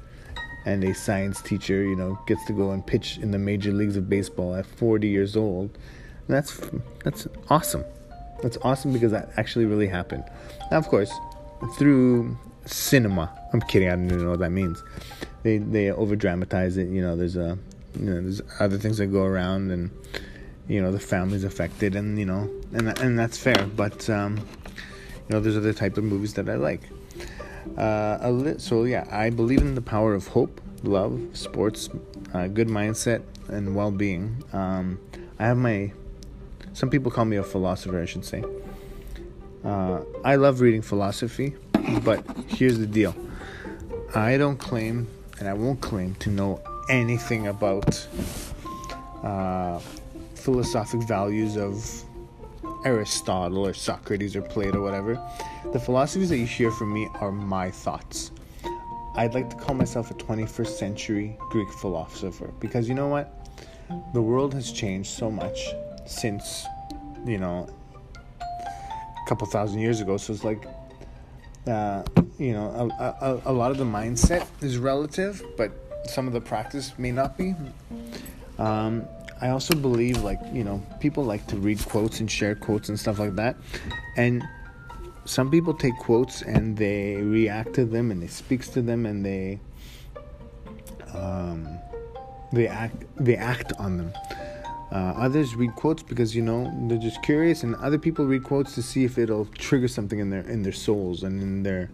and 0.66 0.84
a 0.84 0.94
science 0.94 1.42
teacher, 1.42 1.84
you 1.84 1.96
know, 1.96 2.18
gets 2.25 2.46
to 2.46 2.54
go 2.54 2.72
and 2.72 2.86
pitch 2.86 3.18
in 3.18 3.32
the 3.32 3.40
major 3.40 3.72
leagues 3.72 3.98
of 3.98 4.10
baseball 4.10 4.56
at 4.56 4.66
40 4.66 5.08
years 5.08 5.36
old. 5.36 5.78
That's 6.28 6.62
that's 7.04 7.28
awesome. 7.50 7.84
That's 8.42 8.58
awesome 8.62 8.94
because 8.94 9.12
that 9.12 9.32
actually 9.38 9.66
really 9.66 9.88
happened. 9.88 10.24
Now, 10.72 10.78
of 10.78 10.88
course, 10.88 11.12
through 11.78 12.38
cinema. 12.65 13.32
I'm 13.53 13.62
kidding. 13.62 13.89
I 13.89 13.91
don't 13.91 14.05
even 14.05 14.24
know 14.24 14.32
what 14.32 14.39
that 14.39 14.51
means. 14.51 14.84
They 15.43 15.58
they 15.58 15.91
over 15.91 16.15
dramatize 16.15 16.77
it. 16.77 16.88
You 16.89 17.01
know, 17.01 17.15
there's 17.15 17.36
a 17.36 17.58
you 18.00 18.05
know 18.05 18.22
there's 18.22 18.41
other 18.60 18.77
things 18.77 18.98
that 18.98 19.08
go 19.08 19.24
around, 19.24 19.72
and 19.72 19.91
you 20.67 20.82
know 20.82 20.91
the 20.91 21.00
family's 21.00 21.43
affected, 21.43 21.96
and 21.96 22.17
you 22.17 22.25
know, 22.25 22.50
and 22.74 22.98
and 23.00 23.20
that's 23.20 23.38
fair. 23.38 23.65
But 23.67 24.10
um, 24.10 24.38
you 24.38 25.29
know, 25.29 25.39
there's 25.39 25.58
other 25.58 25.74
type 25.74 25.98
of 25.98 26.03
movies 26.03 26.34
that 26.36 26.50
I 26.50 26.55
like. 26.55 26.82
Uh, 27.77 28.29
li- 28.29 28.60
so 28.60 28.84
yeah, 28.84 29.08
I 29.12 29.29
believe 29.29 29.62
in 29.62 29.75
the 29.75 29.82
power 29.82 30.13
of 30.13 30.27
hope, 30.27 30.62
love, 30.84 31.20
sports, 31.34 31.89
uh, 32.34 32.48
good 32.48 32.67
mindset, 32.67 33.24
and 33.48 33.75
well-being. 33.75 34.43
Um, 34.53 35.00
I 35.39 35.46
have 35.46 35.58
my 35.58 35.91
Some 36.74 36.89
people 36.89 37.12
call 37.12 37.25
me 37.25 37.38
a 37.38 37.43
philosopher, 37.43 38.01
I 38.01 38.05
should 38.05 38.25
say. 38.25 38.43
Uh, 39.63 40.01
I 40.25 40.36
love 40.36 40.60
reading 40.60 40.82
philosophy, 40.82 41.55
but 42.04 42.25
here's 42.48 42.78
the 42.78 42.88
deal 42.88 43.16
I 44.16 44.38
don't 44.38 44.58
claim, 44.58 45.08
and 45.40 45.48
I 45.48 45.54
won't 45.54 45.82
claim, 45.82 46.16
to 46.16 46.30
know 46.30 46.62
anything 46.90 47.48
about 47.48 48.08
uh, 49.24 49.80
philosophic 50.36 51.02
values 51.04 51.58
of 51.58 52.04
Aristotle 52.86 53.66
or 53.66 53.74
Socrates 53.74 54.36
or 54.36 54.42
Plato, 54.42 54.80
or 54.80 54.82
whatever. 54.82 55.20
The 55.72 55.80
philosophies 55.80 56.30
that 56.30 56.38
you 56.38 56.46
hear 56.46 56.72
from 56.72 56.94
me 56.94 57.08
are 57.22 57.32
my 57.32 57.72
thoughts. 57.72 58.32
I'd 59.16 59.34
like 59.34 59.50
to 59.52 59.56
call 59.56 59.75
myself 59.75 60.12
a 60.12 60.16
21st 60.16 60.68
century 60.68 61.38
Greek 61.50 61.70
philosopher 61.70 62.52
because 62.60 62.90
you 62.90 62.96
know 62.96 63.08
what? 63.08 63.48
The 64.13 64.22
world 64.22 64.54
has 64.54 64.72
changed 64.72 65.12
so 65.12 65.30
much 65.30 65.60
since, 66.06 66.66
you 67.25 67.38
know, 67.38 67.70
a 68.42 69.30
couple 69.30 69.46
thousand 69.48 69.80
years 69.80 70.02
ago. 70.02 70.18
So 70.18 70.34
it's 70.34 70.44
like, 70.44 70.66
uh, 71.67 72.03
you 72.38 72.53
know, 72.53 72.89
a, 73.00 73.25
a, 73.25 73.41
a 73.46 73.53
lot 73.53 73.72
of 73.72 73.77
the 73.77 73.86
mindset 73.86 74.48
is 74.62 74.77
relative, 74.77 75.43
but 75.58 75.72
some 76.05 76.27
of 76.27 76.34
the 76.34 76.41
practice 76.41 76.93
may 76.98 77.12
not 77.12 77.38
be. 77.38 77.55
Um, 78.58 79.05
I 79.41 79.50
also 79.50 79.75
believe, 79.75 80.24
like, 80.24 80.39
you 80.51 80.63
know, 80.63 80.82
people 81.00 81.24
like 81.24 81.48
to 81.48 81.58
read 81.58 81.84
quotes 81.86 82.20
and 82.20 82.29
share 82.29 82.55
quotes 82.55 82.89
and 82.89 83.00
stuff 83.00 83.20
like 83.20 83.36
that. 83.36 83.55
And 84.15 84.43
some 85.25 85.50
people 85.50 85.74
take 85.74 85.98
quotes 85.98 86.41
and 86.41 86.77
they 86.77 87.15
react 87.15 87.74
to 87.75 87.86
them 87.86 88.12
and 88.12 88.22
they 88.22 88.27
speaks 88.27 88.67
to 88.70 88.82
them 88.82 89.05
and 89.05 89.25
they 89.25 89.60
um, 91.13 91.79
they 92.51 92.67
act 92.67 93.03
they 93.17 93.36
act 93.36 93.74
on 93.79 93.98
them. 93.98 94.13
Uh, 94.94 95.12
others 95.18 95.56
read 95.56 95.74
quotes 95.76 96.04
because 96.04 96.36
you 96.36 96.44
know 96.44 96.72
they're 96.88 97.00
just 97.00 97.24
curious, 97.24 97.64
and 97.64 97.76
other 97.78 97.98
people 97.98 98.28
read 98.28 98.44
quotes 98.44 98.76
to 98.76 98.84
see 98.84 99.04
if 99.04 99.18
it'll 99.18 99.46
trigger 99.58 99.88
something 99.88 100.20
in 100.20 100.30
their 100.30 100.42
in 100.42 100.62
their 100.62 100.72
souls 100.72 101.24
and 101.24 101.42
in 101.42 101.64
their 101.64 101.90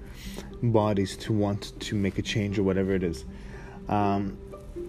bodies 0.62 1.16
to 1.16 1.32
want 1.32 1.80
to 1.80 1.96
make 1.96 2.18
a 2.18 2.22
change 2.22 2.60
or 2.60 2.64
whatever 2.64 2.94
it 2.94 3.04
is. 3.04 3.24
Um, 3.88 4.38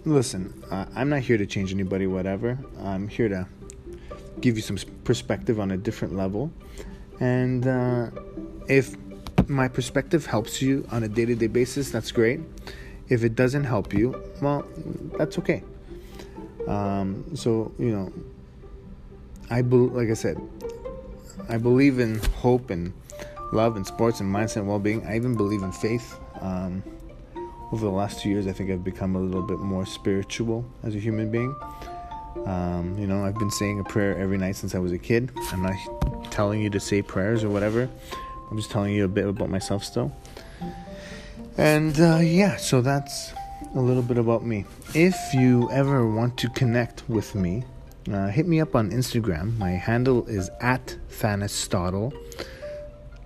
listen, 0.04 0.60
uh, 0.72 0.86
I'm 0.96 1.08
not 1.08 1.20
here 1.20 1.38
to 1.38 1.46
change 1.46 1.72
anybody, 1.72 2.08
whatever. 2.08 2.58
I'm 2.82 3.06
here 3.06 3.28
to 3.28 3.46
give 4.40 4.56
you 4.56 4.62
some 4.62 4.78
perspective 5.04 5.60
on 5.60 5.70
a 5.70 5.76
different 5.76 6.16
level, 6.16 6.50
and 7.20 7.64
uh, 7.64 8.10
if 8.68 8.96
my 9.46 9.68
perspective 9.68 10.26
helps 10.26 10.60
you 10.60 10.84
on 10.90 11.04
a 11.04 11.08
day-to-day 11.08 11.46
basis, 11.46 11.90
that's 11.90 12.10
great. 12.10 12.40
If 13.08 13.22
it 13.22 13.36
doesn't 13.36 13.64
help 13.64 13.94
you, 13.94 14.20
well, 14.42 14.66
that's 15.16 15.38
okay. 15.38 15.62
Um, 16.68 17.36
so 17.36 17.72
you 17.78 17.90
know, 17.90 18.12
I 19.50 19.62
be- 19.62 19.76
like 19.76 20.10
I 20.10 20.14
said, 20.14 20.40
I 21.48 21.56
believe 21.56 21.98
in 21.98 22.18
hope 22.36 22.70
and 22.70 22.92
love 23.52 23.76
and 23.76 23.86
sports 23.86 24.20
and 24.20 24.32
mindset 24.32 24.56
and 24.56 24.68
well-being. 24.68 25.04
I 25.06 25.16
even 25.16 25.34
believe 25.34 25.62
in 25.62 25.72
faith. 25.72 26.16
Um, 26.40 26.82
over 27.72 27.84
the 27.84 27.90
last 27.90 28.20
two 28.20 28.28
years, 28.28 28.46
I 28.46 28.52
think 28.52 28.70
I've 28.70 28.82
become 28.82 29.14
a 29.14 29.20
little 29.20 29.42
bit 29.42 29.58
more 29.58 29.86
spiritual 29.86 30.64
as 30.82 30.94
a 30.94 30.98
human 30.98 31.30
being. 31.30 31.54
Um, 32.46 32.96
you 32.98 33.06
know, 33.06 33.24
I've 33.24 33.38
been 33.38 33.50
saying 33.50 33.80
a 33.80 33.84
prayer 33.84 34.16
every 34.16 34.38
night 34.38 34.56
since 34.56 34.74
I 34.74 34.78
was 34.78 34.92
a 34.92 34.98
kid. 34.98 35.30
I'm 35.52 35.62
not 35.62 35.74
telling 36.32 36.60
you 36.60 36.70
to 36.70 36.80
say 36.80 37.02
prayers 37.02 37.44
or 37.44 37.50
whatever. 37.50 37.88
I'm 38.50 38.56
just 38.56 38.70
telling 38.70 38.94
you 38.94 39.04
a 39.04 39.08
bit 39.08 39.26
about 39.26 39.50
myself 39.50 39.84
still. 39.84 40.12
And 41.56 41.98
uh, 42.00 42.18
yeah, 42.22 42.56
so 42.56 42.80
that's 42.80 43.32
a 43.74 43.80
little 43.80 44.02
bit 44.02 44.18
about 44.18 44.44
me. 44.44 44.64
If 44.94 45.16
you 45.32 45.70
ever 45.70 46.06
want 46.06 46.36
to 46.38 46.48
connect 46.50 47.08
with 47.08 47.34
me, 47.34 47.64
uh, 48.10 48.28
hit 48.28 48.46
me 48.46 48.60
up 48.60 48.74
on 48.74 48.90
Instagram. 48.90 49.56
My 49.58 49.70
handle 49.70 50.26
is 50.26 50.50
at 50.60 50.96
Thanastotle. 51.08 52.12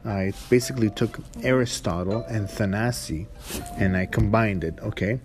I 0.04 0.32
basically 0.50 0.90
took 0.90 1.18
Aristotle 1.42 2.22
and 2.28 2.46
Thanasi 2.46 3.26
and 3.78 3.96
I 3.96 4.06
combined 4.06 4.64
it, 4.64 4.78
okay? 4.82 5.18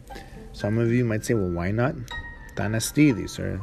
Some 0.53 0.77
of 0.77 0.91
you 0.91 1.03
might 1.03 1.25
say, 1.25 1.33
well, 1.33 1.49
why 1.49 1.71
not 1.71 1.95
Thanastides 2.55 3.39
or 3.39 3.57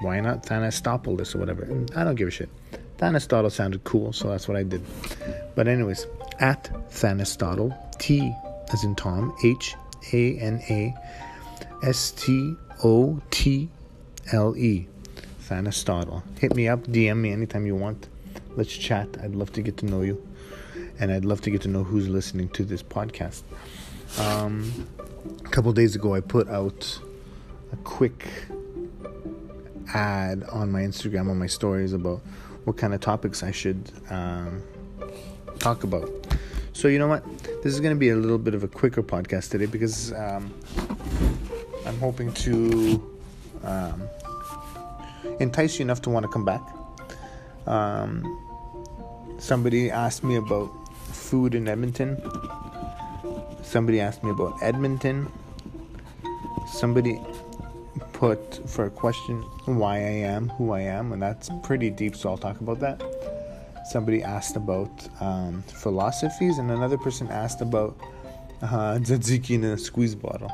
why 0.00 0.20
not 0.20 0.44
Thanastopolis 0.44 1.34
or 1.34 1.38
whatever? 1.38 1.64
I 1.94 2.04
don't 2.04 2.14
give 2.14 2.28
a 2.28 2.30
shit. 2.30 2.48
Thanastotle 2.96 3.50
sounded 3.50 3.84
cool, 3.84 4.12
so 4.12 4.28
that's 4.28 4.48
what 4.48 4.56
I 4.56 4.62
did. 4.62 4.82
But, 5.54 5.68
anyways, 5.68 6.06
at 6.40 6.70
Thanastotle, 6.90 7.76
T 7.98 8.32
as 8.72 8.84
in 8.84 8.94
Tom, 8.94 9.34
H 9.44 9.74
A 10.12 10.38
N 10.38 10.62
A 10.68 10.94
S 11.82 12.10
T 12.10 12.56
O 12.82 13.20
T 13.30 13.68
L 14.32 14.56
E. 14.56 14.88
Thanastotle. 15.48 16.22
Hit 16.38 16.54
me 16.54 16.68
up, 16.68 16.84
DM 16.84 17.18
me 17.18 17.32
anytime 17.32 17.66
you 17.66 17.74
want. 17.74 18.08
Let's 18.56 18.72
chat. 18.72 19.08
I'd 19.22 19.34
love 19.34 19.52
to 19.52 19.62
get 19.62 19.76
to 19.78 19.86
know 19.86 20.00
you 20.00 20.26
and 20.98 21.12
I'd 21.12 21.24
love 21.24 21.40
to 21.42 21.50
get 21.50 21.62
to 21.62 21.68
know 21.68 21.84
who's 21.84 22.08
listening 22.08 22.48
to 22.50 22.64
this 22.64 22.82
podcast. 22.82 23.42
Um, 24.18 24.88
a 25.44 25.48
couple 25.48 25.72
days 25.72 25.96
ago, 25.96 26.14
I 26.14 26.20
put 26.20 26.48
out 26.48 27.00
a 27.72 27.76
quick 27.76 28.28
ad 29.92 30.44
on 30.44 30.70
my 30.70 30.82
Instagram, 30.82 31.30
on 31.30 31.38
my 31.38 31.46
stories 31.46 31.92
about 31.92 32.20
what 32.64 32.76
kind 32.76 32.94
of 32.94 33.00
topics 33.00 33.42
I 33.42 33.50
should 33.50 33.90
um, 34.10 34.62
talk 35.58 35.84
about. 35.84 36.10
So, 36.74 36.88
you 36.88 36.98
know 36.98 37.06
what? 37.06 37.24
This 37.62 37.72
is 37.72 37.80
going 37.80 37.94
to 37.94 37.98
be 37.98 38.10
a 38.10 38.16
little 38.16 38.36
bit 38.36 38.52
of 38.52 38.64
a 38.64 38.68
quicker 38.68 39.00
podcast 39.00 39.50
today 39.50 39.66
because 39.66 40.12
um, 40.12 40.52
I'm 41.86 41.96
hoping 42.00 42.32
to 42.32 43.16
um, 43.62 44.02
entice 45.38 45.78
you 45.78 45.84
enough 45.84 46.02
to 46.02 46.10
want 46.10 46.24
to 46.24 46.28
come 46.28 46.44
back. 46.44 46.60
Um, 47.68 48.26
somebody 49.38 49.88
asked 49.88 50.24
me 50.24 50.34
about 50.34 50.68
food 51.12 51.54
in 51.54 51.68
Edmonton. 51.68 52.20
Somebody 53.62 54.00
asked 54.00 54.24
me 54.24 54.30
about 54.30 54.60
Edmonton. 54.60 55.30
Somebody 56.72 57.20
put 58.12 58.68
for 58.68 58.86
a 58.86 58.90
question 58.90 59.42
why 59.66 59.98
I 59.98 60.16
am 60.26 60.48
who 60.48 60.72
I 60.72 60.80
am, 60.80 61.12
and 61.12 61.22
that's 61.22 61.50
pretty 61.62 61.90
deep, 61.90 62.16
so 62.16 62.30
I'll 62.30 62.36
talk 62.36 62.60
about 62.60 62.80
that. 62.80 63.13
Somebody 63.84 64.22
asked 64.22 64.56
about 64.56 65.06
um, 65.20 65.62
philosophies, 65.62 66.58
and 66.58 66.70
another 66.70 66.98
person 66.98 67.28
asked 67.28 67.60
about 67.60 67.96
uh, 68.62 68.66
tzatziki 68.98 69.56
in 69.56 69.64
a 69.64 69.78
squeeze 69.78 70.14
bottle. 70.14 70.50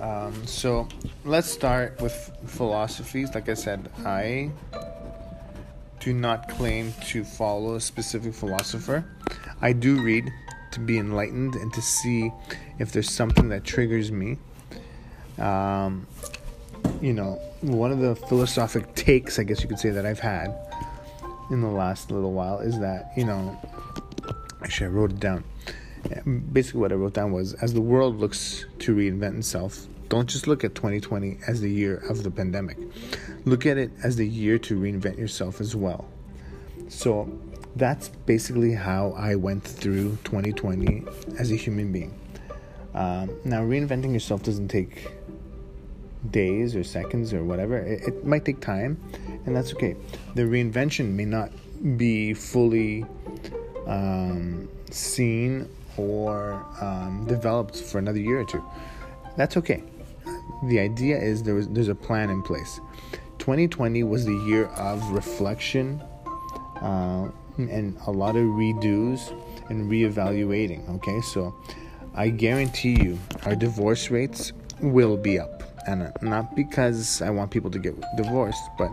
Um, 0.00 0.46
so 0.46 0.88
let's 1.24 1.50
start 1.50 2.00
with 2.00 2.14
philosophies. 2.46 3.34
Like 3.34 3.48
I 3.48 3.54
said, 3.54 3.90
I 4.04 4.50
do 6.00 6.12
not 6.12 6.48
claim 6.48 6.92
to 7.06 7.22
follow 7.22 7.76
a 7.76 7.80
specific 7.80 8.34
philosopher. 8.34 9.04
I 9.60 9.72
do 9.72 10.02
read 10.02 10.32
to 10.72 10.80
be 10.80 10.98
enlightened 10.98 11.54
and 11.54 11.72
to 11.74 11.82
see 11.82 12.32
if 12.78 12.92
there's 12.92 13.10
something 13.10 13.48
that 13.50 13.64
triggers 13.64 14.10
me. 14.10 14.38
Um, 15.38 16.06
you 17.00 17.12
know, 17.12 17.40
one 17.60 17.92
of 17.92 18.00
the 18.00 18.16
philosophic 18.16 18.94
takes, 18.94 19.38
I 19.38 19.44
guess 19.44 19.62
you 19.62 19.68
could 19.68 19.78
say, 19.78 19.90
that 19.90 20.04
I've 20.04 20.18
had 20.18 20.54
in 21.52 21.60
the 21.60 21.68
last 21.68 22.10
little 22.10 22.32
while 22.32 22.58
is 22.58 22.78
that, 22.80 23.12
you 23.16 23.24
know, 23.24 23.58
actually, 24.62 24.86
I 24.86 24.90
wrote 24.90 25.12
it 25.12 25.20
down. 25.20 25.44
Basically, 26.52 26.80
what 26.80 26.92
I 26.92 26.96
wrote 26.96 27.12
down 27.12 27.32
was 27.32 27.54
as 27.54 27.74
the 27.74 27.80
world 27.80 28.18
looks 28.18 28.64
to 28.80 28.94
reinvent 28.94 29.38
itself, 29.38 29.86
don't 30.08 30.28
just 30.28 30.46
look 30.46 30.64
at 30.64 30.74
2020 30.74 31.38
as 31.46 31.60
the 31.60 31.70
year 31.70 31.98
of 32.08 32.22
the 32.22 32.30
pandemic. 32.30 32.76
Look 33.44 33.66
at 33.66 33.78
it 33.78 33.90
as 34.02 34.16
the 34.16 34.26
year 34.26 34.58
to 34.58 34.78
reinvent 34.78 35.18
yourself 35.18 35.60
as 35.60 35.76
well. 35.76 36.06
So, 36.88 37.30
that's 37.76 38.08
basically 38.26 38.72
how 38.72 39.12
I 39.16 39.34
went 39.36 39.64
through 39.64 40.18
2020 40.24 41.04
as 41.38 41.50
a 41.50 41.56
human 41.56 41.90
being. 41.90 42.18
Um, 42.94 43.30
now, 43.44 43.62
reinventing 43.62 44.12
yourself 44.12 44.42
doesn't 44.42 44.68
take 44.68 45.10
days 46.30 46.76
or 46.76 46.84
seconds 46.84 47.32
or 47.32 47.42
whatever, 47.42 47.78
it, 47.78 48.02
it, 48.08 48.24
might 48.24 48.44
take 48.44 48.60
time, 48.60 49.00
and 49.46 49.56
that's 49.56 49.72
okay. 49.74 49.96
The 50.34 50.42
reinvention 50.42 51.12
may 51.12 51.24
not 51.24 51.50
be 51.96 52.34
fully 52.34 53.04
um, 53.86 54.68
seen 54.90 55.68
or 55.96 56.64
um, 56.80 57.26
developed 57.26 57.76
for 57.76 57.98
another 57.98 58.20
year 58.20 58.40
or 58.40 58.44
two. 58.44 58.64
That's 59.36 59.56
okay. 59.56 59.82
The 60.64 60.78
idea 60.78 61.18
is 61.18 61.42
there 61.42 61.54
was, 61.54 61.68
there's 61.68 61.88
a 61.88 61.94
plan 61.94 62.30
in 62.30 62.42
place. 62.42 62.80
2020 63.38 64.04
was 64.04 64.24
the 64.24 64.36
year 64.46 64.66
of 64.66 65.02
reflection. 65.10 66.00
Uh, 66.80 67.30
and 67.58 67.96
a 68.06 68.10
lot 68.10 68.36
of 68.36 68.44
redos 68.44 69.30
and 69.70 69.90
reevaluating. 69.90 70.88
Okay, 70.96 71.20
so 71.20 71.54
I 72.14 72.28
guarantee 72.28 73.02
you 73.02 73.18
our 73.44 73.54
divorce 73.54 74.10
rates 74.10 74.52
will 74.80 75.16
be 75.16 75.38
up, 75.38 75.61
and 75.86 76.12
not 76.22 76.54
because 76.54 77.22
I 77.22 77.30
want 77.30 77.50
people 77.50 77.70
to 77.70 77.78
get 77.78 77.94
divorced, 78.16 78.62
but 78.78 78.90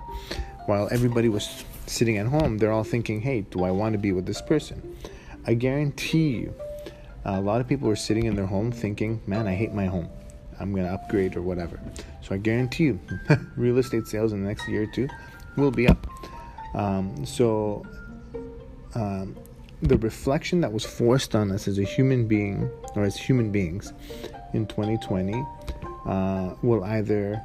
while 0.66 0.88
everybody 0.92 1.30
was 1.30 1.64
sitting 1.88 2.18
at 2.18 2.28
home, 2.28 2.58
they're 2.58 2.72
all 2.72 2.84
thinking, 2.84 3.22
"Hey, 3.22 3.42
do 3.42 3.64
I 3.64 3.72
want 3.72 3.94
to 3.94 4.00
be 4.00 4.12
with 4.12 4.26
this 4.26 4.42
person?" 4.42 4.96
I 5.46 5.54
guarantee 5.54 6.30
you, 6.30 6.54
a 7.26 7.42
lot 7.42 7.62
of 7.62 7.68
people 7.68 7.88
were 7.88 7.96
sitting 7.96 8.26
in 8.26 8.36
their 8.36 8.46
home 8.46 8.72
thinking, 8.72 9.22
"Man, 9.26 9.48
I 9.48 9.56
hate 9.56 9.74
my 9.74 9.86
home. 9.86 10.10
I'm 10.60 10.74
gonna 10.74 10.94
upgrade 10.94 11.36
or 11.36 11.42
whatever." 11.42 11.80
So 12.22 12.36
I 12.36 12.38
guarantee 12.38 12.86
you, 12.86 13.00
real 13.58 13.78
estate 13.78 14.08
sales 14.08 14.34
in 14.34 14.42
the 14.42 14.48
next 14.48 14.68
year 14.68 14.84
or 14.84 14.88
two 14.88 15.08
will 15.58 15.72
be 15.72 15.88
up. 15.88 16.08
Um, 16.74 17.26
so, 17.26 17.86
um, 18.96 19.36
the 19.82 19.98
reflection 19.98 20.62
that 20.62 20.72
was 20.72 20.86
forced 20.86 21.36
on 21.36 21.52
us 21.52 21.68
as 21.68 21.80
a 21.80 21.84
human 21.84 22.28
being 22.28 22.70
or 22.96 23.04
as 23.04 23.16
human 23.16 23.52
beings 23.52 23.94
in 24.54 24.66
2020 24.68 25.46
uh, 26.06 26.56
will 26.62 26.84
either 26.84 27.42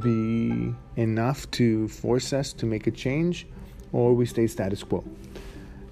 be 0.00 0.74
enough 0.96 1.50
to 1.52 1.88
force 1.88 2.32
us 2.32 2.52
to 2.52 2.66
make 2.66 2.86
a 2.86 2.90
change 2.90 3.46
or 3.92 4.14
we 4.14 4.26
stay 4.26 4.46
status 4.46 4.82
quo. 4.82 5.04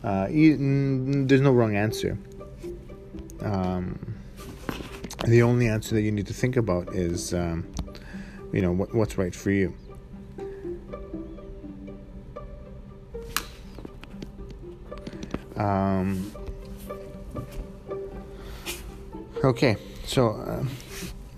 Uh, 0.03 0.27
there's 0.29 1.41
no 1.41 1.53
wrong 1.53 1.77
answer. 1.77 2.19
Um, 3.41 4.17
the 5.27 5.43
only 5.43 5.69
answer 5.69 5.95
that 5.95 6.03
you 6.03 6.13
need 6.13 6.27
to 6.27 6.35
think 6.35 6.57
about 6.57 6.95
is, 6.95 7.33
um, 7.33 7.67
you 8.53 8.61
know, 8.61 8.73
what, 8.73 8.95
what's 8.95 9.17
right 9.17 9.35
for 9.35 9.51
you. 9.51 9.75
Um, 15.57 16.31
okay, 19.43 19.77
so 20.07 20.31
uh, 20.33 20.65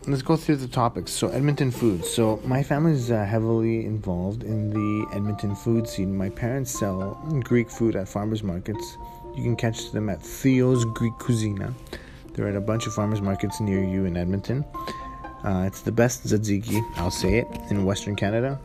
let's 0.06 0.22
go 0.22 0.36
through 0.36 0.56
the 0.56 0.68
topics. 0.68 1.12
So, 1.12 1.28
Edmonton 1.28 1.70
food. 1.70 2.04
So, 2.04 2.40
my 2.44 2.62
family 2.62 2.92
is 2.92 3.10
uh, 3.10 3.24
heavily 3.24 3.84
involved 3.84 4.42
in 4.42 4.70
the 4.70 5.06
Edmonton 5.14 5.54
food 5.54 5.88
scene. 5.88 6.16
My 6.16 6.30
parents 6.30 6.70
sell 6.70 7.14
Greek 7.44 7.70
food 7.70 7.96
at 7.96 8.08
farmers 8.08 8.42
markets. 8.42 8.96
You 9.34 9.42
can 9.42 9.56
catch 9.56 9.92
them 9.92 10.08
at 10.08 10.22
Theo's 10.22 10.84
Greek 10.84 11.14
Cuisina. 11.14 11.72
They're 12.32 12.48
at 12.48 12.56
a 12.56 12.60
bunch 12.60 12.86
of 12.86 12.94
farmers 12.94 13.20
markets 13.20 13.60
near 13.60 13.82
you 13.82 14.04
in 14.04 14.16
Edmonton. 14.16 14.64
Uh, 15.44 15.64
it's 15.66 15.82
the 15.82 15.92
best 15.92 16.26
tzatziki, 16.26 16.82
I'll 16.96 17.10
say 17.10 17.38
it, 17.38 17.46
in 17.70 17.84
Western 17.84 18.16
Canada. 18.16 18.58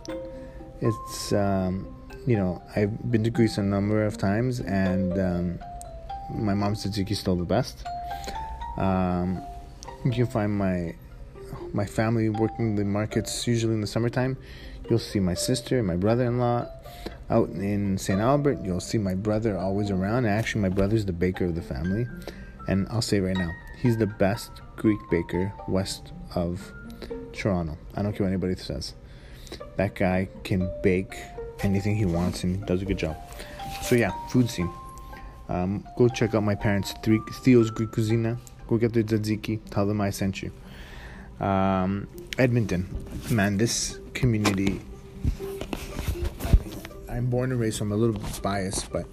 It's 0.82 1.32
um, 1.34 1.88
you 2.26 2.38
know, 2.38 2.62
I've 2.76 3.12
been 3.12 3.24
to 3.24 3.30
Greece 3.30 3.58
a 3.58 3.64
number 3.64 4.06
of 4.06 4.18
times, 4.18 4.60
and 4.60 5.20
um, 5.20 5.60
my 6.34 6.54
mom's 6.54 6.86
tzatziki 6.86 7.12
is 7.12 7.20
still 7.20 7.36
the 7.36 7.46
best. 7.46 7.84
Um, 8.78 9.42
you 10.06 10.12
can 10.12 10.28
find 10.28 10.58
my 10.58 10.96
my 11.74 11.86
family 11.86 12.30
working 12.30 12.76
the 12.76 12.86
markets 12.86 13.48
usually 13.48 13.74
in 13.74 13.82
the 13.82 13.88
summertime. 13.88 14.38
You'll 14.90 15.00
see 15.00 15.20
my 15.20 15.34
sister, 15.34 15.78
and 15.78 15.88
my 15.88 15.96
brother-in-law 15.96 16.68
out 17.30 17.50
in 17.50 17.98
St. 17.98 18.20
Albert. 18.20 18.60
You'll 18.64 18.80
see 18.80 18.98
my 18.98 19.16
brother 19.16 19.58
always 19.58 19.90
around. 19.90 20.26
Actually, 20.26 20.62
my 20.62 20.70
brother's 20.70 21.06
the 21.06 21.14
baker 21.14 21.46
of 21.46 21.56
the 21.56 21.62
family, 21.62 22.08
and 22.68 22.88
I'll 22.90 23.02
say 23.02 23.20
right 23.20 23.38
now, 23.38 23.52
he's 23.82 23.98
the 23.98 24.08
best 24.08 24.52
Greek 24.76 25.00
baker 25.10 25.54
west 25.68 26.12
of 26.36 26.72
Toronto. 27.34 27.78
I 27.96 28.02
don't 28.02 28.14
care 28.14 28.26
what 28.26 28.34
anybody 28.34 28.56
says. 28.56 28.96
That 29.78 29.96
guy 29.96 30.30
can 30.44 30.70
bake 30.82 31.16
anything 31.60 31.96
he 31.96 32.06
wants 32.06 32.44
and 32.44 32.58
he 32.58 32.66
does 32.66 32.82
a 32.82 32.86
good 32.86 32.98
job. 32.98 33.18
So 33.84 33.96
yeah, 33.96 34.12
food 34.30 34.50
scene. 34.50 34.70
Um, 35.50 35.86
go 35.98 36.08
check 36.08 36.34
out 36.34 36.44
my 36.44 36.56
parents' 36.56 36.94
three 37.04 37.20
Theo's 37.44 37.72
Greek 37.72 37.92
Cuisina. 37.92 38.38
Go 38.72 38.78
get 38.78 38.94
the 38.94 39.04
tzatziki. 39.04 39.60
Tell 39.70 39.86
them 39.86 40.00
I 40.00 40.12
sent 40.12 40.42
you. 40.42 40.50
Um, 41.46 42.08
Edmonton, 42.38 42.88
man, 43.30 43.58
this 43.58 44.00
community. 44.14 44.80
I 47.10 47.18
am 47.18 47.26
born 47.26 47.52
and 47.52 47.60
raised, 47.60 47.80
so 47.80 47.84
I'm 47.84 47.92
a 47.92 47.98
little 47.98 48.22
biased, 48.42 48.90
but 48.94 49.08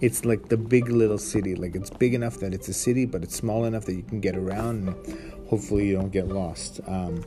it's 0.00 0.24
like 0.24 0.48
the 0.48 0.56
big 0.56 0.88
little 0.88 1.18
city. 1.18 1.54
Like 1.54 1.76
it's 1.76 1.90
big 1.90 2.12
enough 2.12 2.38
that 2.38 2.52
it's 2.52 2.66
a 2.66 2.72
city, 2.72 3.06
but 3.06 3.22
it's 3.22 3.36
small 3.36 3.66
enough 3.66 3.84
that 3.84 3.94
you 3.94 4.02
can 4.02 4.18
get 4.18 4.34
around 4.34 4.88
and 4.88 5.48
hopefully 5.48 5.86
you 5.86 5.94
don't 5.94 6.10
get 6.10 6.26
lost. 6.26 6.80
Um, 6.88 7.24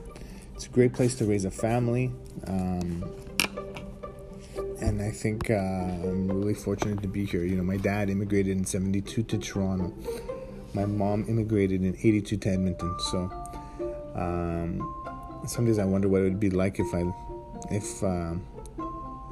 it's 0.56 0.66
a 0.66 0.70
great 0.70 0.92
place 0.92 1.16
to 1.20 1.26
raise 1.26 1.46
a 1.46 1.52
family. 1.52 2.12
Um, 2.48 3.10
and 4.82 5.02
I 5.02 5.12
think 5.12 5.50
uh, 5.50 5.54
I'm 5.54 6.28
really 6.28 6.54
fortunate 6.54 7.02
to 7.02 7.08
be 7.08 7.24
here. 7.24 7.46
You 7.46 7.56
know, 7.56 7.64
my 7.64 7.78
dad 7.78 8.10
immigrated 8.10 8.58
in 8.58 8.66
'72 8.66 9.24
to 9.24 9.38
Toronto. 9.38 9.94
My 10.74 10.86
mom 10.86 11.26
immigrated 11.28 11.84
in 11.84 11.96
'82 11.96 12.38
to 12.38 12.50
Edmonton. 12.50 12.96
So 13.12 13.32
um, 14.16 15.42
some 15.46 15.66
days 15.66 15.80
I 15.80 15.86
wonder 15.86 16.08
what 16.08 16.22
it 16.22 16.26
would 16.26 16.40
be 16.40 16.50
like 16.50 16.80
if 16.80 16.94
I, 16.94 17.04
if 17.72 18.04
uh, 18.04 18.34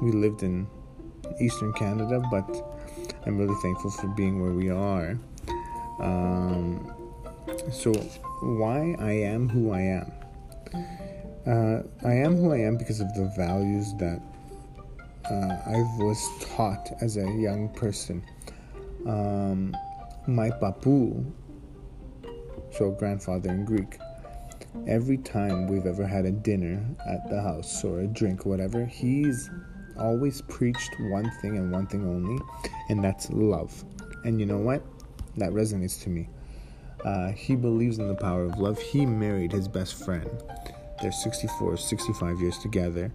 we 0.00 0.12
lived 0.12 0.42
in 0.42 0.66
Eastern 1.40 1.72
Canada. 1.72 2.22
But 2.30 2.48
I'm 3.26 3.38
really 3.38 3.56
thankful 3.62 3.90
for 3.90 4.08
being 4.08 4.40
where 4.40 4.52
we 4.52 4.70
are. 4.70 5.18
Um, 6.00 6.92
so 7.72 7.92
why 8.42 8.96
I 8.98 9.12
am 9.12 9.48
who 9.48 9.72
I 9.72 9.80
am. 9.80 10.12
Uh, 11.46 11.82
I 12.04 12.12
am 12.14 12.36
who 12.36 12.52
I 12.52 12.58
am 12.58 12.76
because 12.76 13.00
of 13.00 13.12
the 13.14 13.32
values 13.36 13.94
that 13.94 14.20
uh, 15.30 15.56
I 15.66 15.78
was 15.98 16.28
taught 16.40 16.90
as 17.00 17.16
a 17.16 17.30
young 17.32 17.68
person. 17.74 18.22
Um, 19.06 19.76
my 20.26 20.50
papu, 20.50 21.24
so 22.72 22.90
grandfather 22.90 23.50
in 23.50 23.64
Greek, 23.64 23.98
every 24.86 25.16
time 25.18 25.66
we've 25.66 25.86
ever 25.86 26.06
had 26.06 26.24
a 26.24 26.30
dinner 26.30 26.84
at 27.06 27.28
the 27.30 27.40
house 27.40 27.84
or 27.84 28.00
a 28.00 28.06
drink 28.06 28.46
or 28.46 28.50
whatever, 28.50 28.84
he's 28.84 29.50
always 29.98 30.42
preached 30.42 30.94
one 30.98 31.30
thing 31.42 31.56
and 31.56 31.72
one 31.72 31.86
thing 31.86 32.06
only, 32.06 32.40
and 32.88 33.02
that's 33.02 33.30
love. 33.30 33.84
And 34.24 34.40
you 34.40 34.46
know 34.46 34.58
what? 34.58 34.82
That 35.36 35.50
resonates 35.50 36.02
to 36.02 36.10
me. 36.10 36.28
Uh, 37.04 37.32
he 37.32 37.54
believes 37.54 37.98
in 37.98 38.08
the 38.08 38.14
power 38.14 38.44
of 38.44 38.58
love. 38.58 38.80
He 38.80 39.06
married 39.06 39.52
his 39.52 39.68
best 39.68 40.04
friend. 40.04 40.28
They're 41.00 41.12
64, 41.12 41.76
65 41.76 42.40
years 42.40 42.58
together 42.58 43.12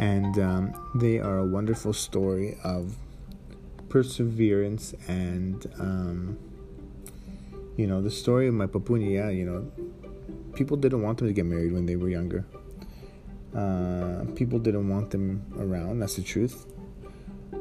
and 0.00 0.38
um, 0.38 0.90
they 0.94 1.18
are 1.18 1.38
a 1.38 1.46
wonderful 1.46 1.92
story 1.92 2.56
of 2.64 2.96
perseverance 3.90 4.94
and 5.08 5.66
um, 5.78 6.38
you 7.76 7.86
know 7.86 8.00
the 8.00 8.10
story 8.10 8.48
of 8.48 8.54
my 8.54 8.66
papunya 8.66 9.36
you 9.36 9.44
know 9.44 9.70
people 10.54 10.76
didn't 10.76 11.02
want 11.02 11.18
them 11.18 11.26
to 11.26 11.34
get 11.34 11.44
married 11.44 11.72
when 11.72 11.86
they 11.86 11.96
were 11.96 12.08
younger. 12.08 12.44
Uh, 13.54 14.24
people 14.36 14.58
didn't 14.58 14.88
want 14.88 15.10
them 15.10 15.44
around 15.58 15.98
that's 15.98 16.14
the 16.14 16.22
truth. 16.22 16.66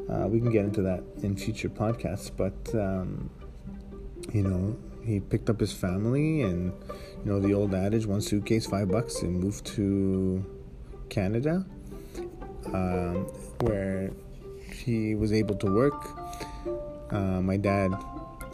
Uh, 0.10 0.28
we 0.28 0.40
can 0.40 0.52
get 0.52 0.64
into 0.66 0.82
that 0.82 1.04
in 1.24 1.36
future 1.36 1.70
podcasts 1.70 2.32
but 2.36 2.58
um, 2.80 3.30
you 4.34 4.44
know 4.44 4.76
he 5.04 5.20
picked 5.20 5.50
up 5.50 5.60
his 5.60 5.74
family 5.74 6.42
and 6.42 6.74
you 7.24 7.32
know 7.32 7.40
the 7.40 7.54
old 7.54 7.74
adage 7.74 8.06
one 8.06 8.22
suitcase 8.22 8.66
five 8.66 8.90
bucks 8.90 9.22
and 9.22 9.40
moved 9.40 9.66
to 9.66 10.44
canada 11.10 11.66
um, 12.74 13.26
where 13.62 14.12
he 14.90 15.16
was 15.16 15.32
able 15.32 15.56
to 15.56 15.68
work. 15.68 16.00
Uh, 17.12 17.42
my 17.42 17.58
dad 17.58 17.92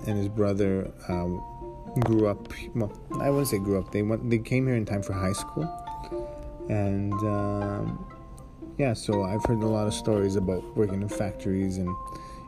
and 0.08 0.17
his 0.17 0.28
brother 0.28 0.91
um, 1.10 1.41
grew 2.02 2.28
up. 2.28 2.48
Well, 2.74 2.91
I 3.21 3.30
wouldn't 3.30 3.48
say 3.48 3.60
grew 3.60 3.80
up. 3.80 3.91
They 3.91 4.02
went. 4.02 4.30
They 4.30 4.39
came 4.39 4.67
here 4.67 4.76
in 4.76 4.86
time 4.86 5.04
for 5.04 5.13
high 5.13 5.34
school, 5.34 5.65
and 6.69 7.13
um, 7.13 8.06
yeah. 8.78 8.93
So 8.93 9.24
I've 9.24 9.43
heard 9.45 9.63
a 9.63 9.67
lot 9.67 9.88
of 9.88 9.93
stories 9.93 10.36
about 10.36 10.63
working 10.76 11.02
in 11.02 11.10
factories, 11.10 11.78
and 11.78 11.89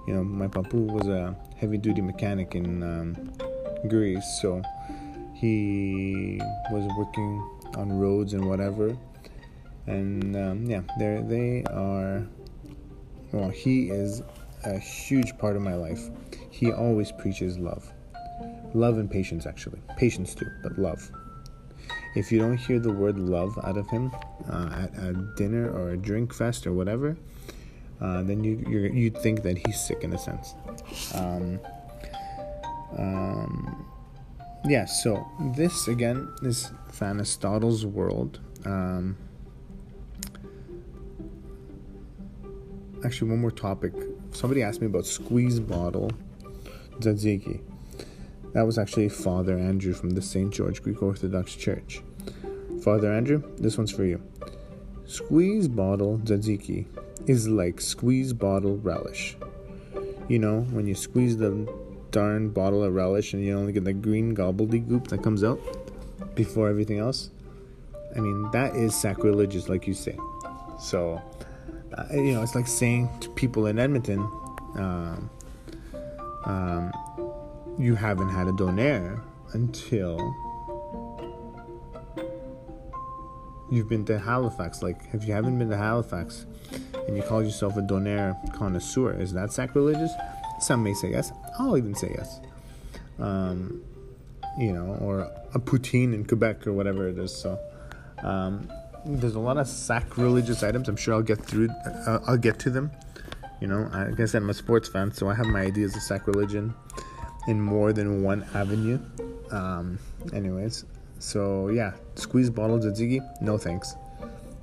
you 0.07 0.13
know, 0.13 0.23
my 0.23 0.47
papu 0.47 0.85
was 0.91 1.07
a 1.07 1.35
heavy-duty 1.57 2.01
mechanic 2.01 2.55
in 2.55 2.83
um, 2.83 3.33
Greece, 3.87 4.25
so 4.41 4.61
he 5.33 6.39
was 6.71 6.87
working 6.97 7.31
on 7.75 7.91
roads 7.91 8.33
and 8.33 8.47
whatever 8.47 8.97
and 9.87 10.35
um, 10.35 10.65
yeah, 10.65 10.81
they 10.99 11.21
they 11.23 11.63
are. 11.71 12.27
Well, 13.31 13.49
he 13.49 13.89
is 13.89 14.21
a 14.63 14.77
huge 14.77 15.37
part 15.37 15.55
of 15.55 15.61
my 15.61 15.75
life. 15.75 16.09
He 16.49 16.71
always 16.71 17.11
preaches 17.11 17.57
love, 17.57 17.91
love 18.73 18.97
and 18.97 19.09
patience. 19.09 19.45
Actually, 19.45 19.81
patience 19.97 20.33
too, 20.33 20.49
but 20.63 20.77
love. 20.77 21.11
If 22.15 22.31
you 22.31 22.39
don't 22.39 22.57
hear 22.57 22.79
the 22.79 22.91
word 22.91 23.19
love 23.19 23.59
out 23.63 23.77
of 23.77 23.87
him 23.89 24.11
uh, 24.49 24.69
at 24.73 24.97
a 24.97 25.13
dinner 25.35 25.69
or 25.69 25.91
a 25.91 25.97
drink 25.97 26.33
fest 26.33 26.65
or 26.65 26.73
whatever, 26.73 27.15
uh, 28.01 28.23
then 28.23 28.43
you 28.43 28.57
you 28.93 29.09
think 29.09 29.43
that 29.43 29.57
he's 29.57 29.79
sick 29.79 30.03
in 30.03 30.13
a 30.13 30.17
sense. 30.17 30.55
Um, 31.13 31.59
um, 32.97 33.87
yeah. 34.65 34.85
So 34.85 35.25
this 35.55 35.87
again 35.87 36.33
is 36.41 36.71
Thanastotle's 36.91 37.85
world. 37.85 38.39
Um, 38.65 39.17
actually 43.05 43.31
one 43.31 43.41
more 43.41 43.51
topic. 43.51 43.93
Somebody 44.31 44.63
asked 44.63 44.81
me 44.81 44.87
about 44.87 45.05
squeeze 45.05 45.59
bottle 45.59 46.11
tzatziki. 46.99 47.61
That 48.53 48.65
was 48.65 48.77
actually 48.77 49.09
Father 49.09 49.57
Andrew 49.57 49.93
from 49.93 50.11
the 50.11 50.21
St. 50.21 50.53
George 50.53 50.81
Greek 50.81 51.01
Orthodox 51.01 51.55
Church. 51.55 52.01
Father 52.81 53.11
Andrew, 53.11 53.43
this 53.57 53.77
one's 53.77 53.91
for 53.91 54.05
you. 54.05 54.21
Squeeze 55.05 55.67
bottle 55.67 56.19
tzatziki 56.19 56.85
is 57.27 57.47
like 57.47 57.81
squeeze 57.81 58.33
bottle 58.33 58.77
relish. 58.77 59.37
You 60.27 60.39
know, 60.39 60.61
when 60.71 60.87
you 60.87 60.95
squeeze 60.95 61.37
the 61.37 61.67
darn 62.11 62.49
bottle 62.49 62.83
of 62.83 62.93
relish 62.93 63.33
and 63.33 63.43
you 63.43 63.57
only 63.57 63.73
get 63.73 63.83
the 63.83 63.93
green 63.93 64.35
gobbledygook 64.35 65.07
that 65.09 65.21
comes 65.21 65.43
out 65.43 65.59
before 66.35 66.69
everything 66.69 66.99
else. 66.99 67.31
I 68.15 68.19
mean, 68.19 68.49
that 68.51 68.75
is 68.75 68.95
sacrilegious, 68.95 69.69
like 69.69 69.87
you 69.87 69.93
say. 69.93 70.17
So, 70.79 71.21
you 72.11 72.33
know, 72.33 72.41
it's 72.41 72.55
like 72.55 72.67
saying 72.67 73.09
to 73.21 73.29
people 73.29 73.67
in 73.67 73.79
Edmonton, 73.79 74.19
um, 74.75 75.29
um, 76.45 76.91
you 77.77 77.95
haven't 77.95 78.29
had 78.29 78.47
a 78.47 78.51
donaire 78.51 79.21
until 79.53 80.17
you've 83.69 83.89
been 83.89 84.05
to 84.05 84.19
Halifax. 84.19 84.81
Like, 84.81 84.97
if 85.13 85.25
you 85.25 85.33
haven't 85.33 85.57
been 85.59 85.69
to 85.69 85.77
Halifax 85.77 86.45
and 87.07 87.15
you 87.15 87.23
call 87.23 87.43
yourself 87.43 87.77
a 87.77 87.81
donaire 87.81 88.35
connoisseur, 88.53 89.19
is 89.19 89.33
that 89.33 89.51
sacrilegious? 89.51 90.11
Some 90.59 90.83
may 90.83 90.93
say 90.93 91.11
yes. 91.11 91.31
I'll 91.59 91.77
even 91.77 91.95
say 91.95 92.13
yes. 92.17 92.39
Um, 93.19 93.83
you 94.57 94.73
know, 94.73 94.97
or 95.01 95.21
a 95.53 95.59
poutine 95.59 96.13
in 96.13 96.25
Quebec 96.25 96.65
or 96.65 96.73
whatever 96.73 97.07
it 97.07 97.17
is. 97.17 97.35
So, 97.35 97.59
um, 98.23 98.71
there's 99.07 99.35
a 99.35 99.39
lot 99.39 99.57
of 99.57 99.67
sacrilegious 99.67 100.63
items. 100.63 100.89
I'm 100.89 100.97
sure 100.97 101.13
I'll 101.13 101.21
get 101.21 101.39
through. 101.39 101.69
Uh, 101.85 102.19
I'll 102.27 102.37
get 102.37 102.59
to 102.59 102.69
them. 102.69 102.91
You 103.61 103.67
know, 103.67 103.89
like 103.91 104.19
I 104.19 104.25
said, 104.25 104.43
I'm 104.43 104.49
a 104.49 104.53
sports 104.53 104.87
fan, 104.87 105.11
so 105.11 105.29
I 105.29 105.33
have 105.33 105.47
my 105.47 105.61
ideas 105.61 105.95
of 105.95 106.03
sacrilegion 106.03 106.75
in 107.47 107.59
more 107.59 107.93
than 107.93 108.21
one 108.21 108.45
avenue. 108.53 108.99
Um, 109.51 109.97
anyways, 110.33 110.85
so 111.19 111.69
yeah, 111.69 111.93
squeeze 112.15 112.49
bottles 112.49 112.85
of 112.85 112.93
tzatziki, 112.93 113.19
no 113.41 113.57
thanks, 113.57 113.95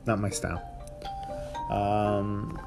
not 0.07 0.20
my 0.20 0.30
style. 0.30 0.62
Um, 1.70 2.61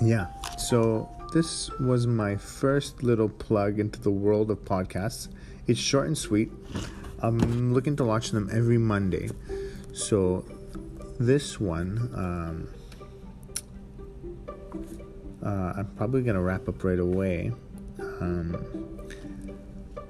yeah, 0.00 0.26
so 0.58 1.08
this 1.32 1.70
was 1.80 2.06
my 2.06 2.36
first 2.36 3.02
little 3.02 3.28
plug 3.28 3.80
into 3.80 3.98
the 4.00 4.10
world 4.10 4.50
of 4.50 4.58
podcasts. 4.64 5.28
It's 5.66 5.80
short 5.80 6.06
and 6.06 6.16
sweet. 6.16 6.52
I'm 7.20 7.74
looking 7.74 7.96
to 7.96 8.04
launch 8.04 8.30
them 8.30 8.48
every 8.52 8.78
Monday. 8.78 9.30
So 9.92 10.44
this 11.18 11.60
one, 11.60 12.10
um, 12.14 12.68
uh, 15.44 15.72
I'm 15.76 15.86
probably 15.96 16.22
gonna 16.22 16.42
wrap 16.42 16.68
up 16.68 16.82
right 16.84 16.98
away. 16.98 17.52
Um, 17.98 18.98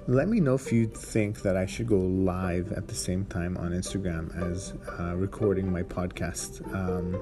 let 0.07 0.27
me 0.27 0.39
know 0.39 0.55
if 0.55 0.71
you 0.71 0.87
think 0.87 1.43
that 1.43 1.55
I 1.55 1.67
should 1.67 1.87
go 1.87 1.99
live 1.99 2.71
at 2.71 2.87
the 2.87 2.95
same 2.95 3.25
time 3.25 3.57
on 3.57 3.71
Instagram 3.71 4.35
as 4.51 4.73
uh, 4.99 5.15
recording 5.15 5.71
my 5.71 5.83
podcast. 5.83 6.65
Um, 6.73 7.19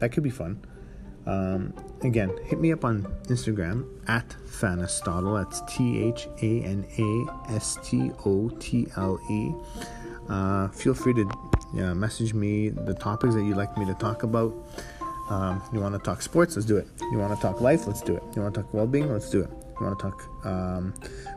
that 0.00 0.10
could 0.10 0.24
be 0.24 0.30
fun. 0.30 0.60
Um, 1.24 1.72
again, 2.02 2.36
hit 2.44 2.60
me 2.60 2.72
up 2.72 2.84
on 2.84 3.02
Instagram 3.28 3.86
at 4.08 4.28
Thanastotle. 4.28 5.36
That's 5.36 5.60
T 5.72 6.02
H 6.02 6.28
A 6.42 6.62
N 6.62 6.86
A 6.98 7.52
S 7.52 7.78
T 7.84 8.10
O 8.24 8.48
T 8.60 8.88
L 8.96 9.18
E. 9.30 9.52
Uh, 10.28 10.68
feel 10.68 10.94
free 10.94 11.14
to 11.14 11.94
message 11.94 12.34
me 12.34 12.68
the 12.70 12.94
topics 12.94 13.34
that 13.34 13.42
you'd 13.42 13.56
like 13.56 13.76
me 13.76 13.84
to 13.86 13.94
talk 13.94 14.22
about. 14.22 14.54
Um, 15.28 15.60
you 15.72 15.80
want 15.80 15.94
to 15.94 15.98
talk 15.98 16.22
sports? 16.22 16.56
Let's 16.56 16.66
do 16.66 16.76
it. 16.76 16.86
You 17.12 17.18
want 17.18 17.34
to 17.34 17.40
talk 17.40 17.60
life? 17.60 17.86
Let's 17.86 18.02
do 18.02 18.16
it. 18.16 18.22
You 18.34 18.42
want 18.42 18.54
to 18.54 18.62
talk 18.62 18.72
well 18.72 18.86
being? 18.86 19.12
Let's 19.12 19.28
do 19.30 19.42
it. 19.42 19.50
You 19.50 19.86
want 19.86 19.98
to 19.98 20.02
talk 20.10 20.46
um, 20.46 20.94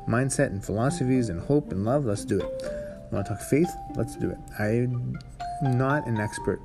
mindset 0.07 0.47
and 0.47 0.63
philosophies 0.63 1.29
and 1.29 1.41
hope 1.41 1.71
and 1.71 1.83
love? 1.85 2.05
Let's 2.05 2.23
do 2.23 2.39
it. 2.39 2.61
You 2.63 3.15
want 3.15 3.25
to 3.27 3.33
talk 3.33 3.41
faith? 3.41 3.69
Let's 3.95 4.15
do 4.15 4.29
it. 4.29 4.37
I'm 4.59 5.17
not 5.63 6.07
an 6.07 6.19
expert 6.19 6.61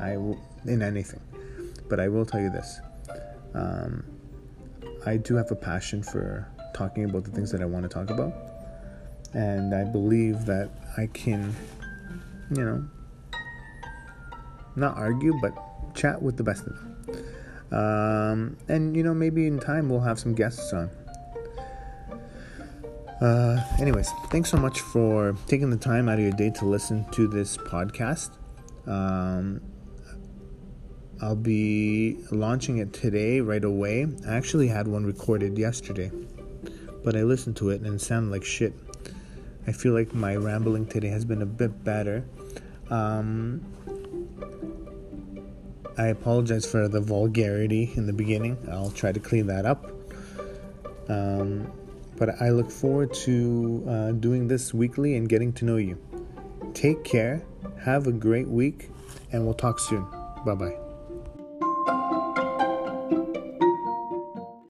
I 0.00 0.14
w- 0.14 0.38
in 0.66 0.82
anything, 0.82 1.20
but 1.88 2.00
I 2.00 2.08
will 2.08 2.24
tell 2.24 2.40
you 2.40 2.50
this. 2.50 2.80
Um, 3.54 4.02
I 5.06 5.18
do 5.18 5.36
have 5.36 5.50
a 5.50 5.56
passion 5.56 6.02
for 6.02 6.48
talking 6.74 7.04
about 7.04 7.24
the 7.24 7.30
things 7.30 7.52
that 7.52 7.60
I 7.60 7.66
want 7.66 7.82
to 7.84 7.88
talk 7.88 8.10
about, 8.10 8.32
and 9.34 9.74
I 9.74 9.84
believe 9.84 10.44
that 10.46 10.70
I 10.96 11.06
can, 11.06 11.54
you 12.50 12.64
know, 12.64 12.84
not 14.76 14.96
argue, 14.96 15.38
but 15.40 15.54
chat 15.94 16.20
with 16.22 16.36
the 16.36 16.42
best 16.42 16.66
of 16.66 16.74
them. 16.74 16.92
Um, 17.72 18.56
and 18.68 18.96
you 18.96 19.02
know, 19.02 19.14
maybe 19.14 19.46
in 19.46 19.58
time 19.58 19.88
we'll 19.88 20.00
have 20.00 20.18
some 20.18 20.34
guests 20.34 20.72
on. 20.72 20.90
Uh, 23.20 23.64
anyways, 23.78 24.10
thanks 24.30 24.50
so 24.50 24.56
much 24.56 24.80
for 24.80 25.36
taking 25.46 25.70
the 25.70 25.76
time 25.76 26.08
out 26.08 26.14
of 26.14 26.20
your 26.20 26.32
day 26.32 26.50
to 26.50 26.64
listen 26.64 27.06
to 27.12 27.28
this 27.28 27.56
podcast. 27.56 28.30
Um, 28.86 29.60
I'll 31.20 31.36
be 31.36 32.18
launching 32.32 32.78
it 32.78 32.92
today, 32.92 33.40
right 33.40 33.62
away. 33.62 34.08
I 34.26 34.34
actually 34.34 34.66
had 34.66 34.88
one 34.88 35.06
recorded 35.06 35.56
yesterday, 35.56 36.10
but 37.04 37.16
I 37.16 37.22
listened 37.22 37.56
to 37.58 37.70
it 37.70 37.80
and 37.82 37.94
it 37.94 38.00
sounded 38.00 38.32
like 38.32 38.42
shit. 38.42 38.74
I 39.66 39.72
feel 39.72 39.92
like 39.92 40.14
my 40.14 40.36
rambling 40.36 40.86
today 40.86 41.08
has 41.08 41.24
been 41.24 41.42
a 41.42 41.46
bit 41.46 41.84
better. 41.84 42.24
Um, 42.90 43.64
I 45.96 46.06
apologize 46.06 46.64
for 46.64 46.88
the 46.88 47.00
vulgarity 47.00 47.92
in 47.96 48.06
the 48.06 48.12
beginning. 48.12 48.56
I'll 48.70 48.90
try 48.90 49.12
to 49.12 49.20
clean 49.20 49.46
that 49.46 49.66
up. 49.66 49.86
Um, 51.08 51.70
but 52.16 52.40
I 52.40 52.50
look 52.50 52.70
forward 52.70 53.12
to 53.14 53.84
uh, 53.88 54.12
doing 54.12 54.48
this 54.48 54.72
weekly 54.72 55.16
and 55.16 55.28
getting 55.28 55.52
to 55.54 55.64
know 55.64 55.76
you. 55.76 55.98
Take 56.74 57.04
care, 57.04 57.42
have 57.80 58.06
a 58.06 58.12
great 58.12 58.48
week, 58.48 58.90
and 59.32 59.44
we'll 59.44 59.54
talk 59.54 59.78
soon. 59.78 60.06
Bye 60.44 60.54
bye. 60.54 60.91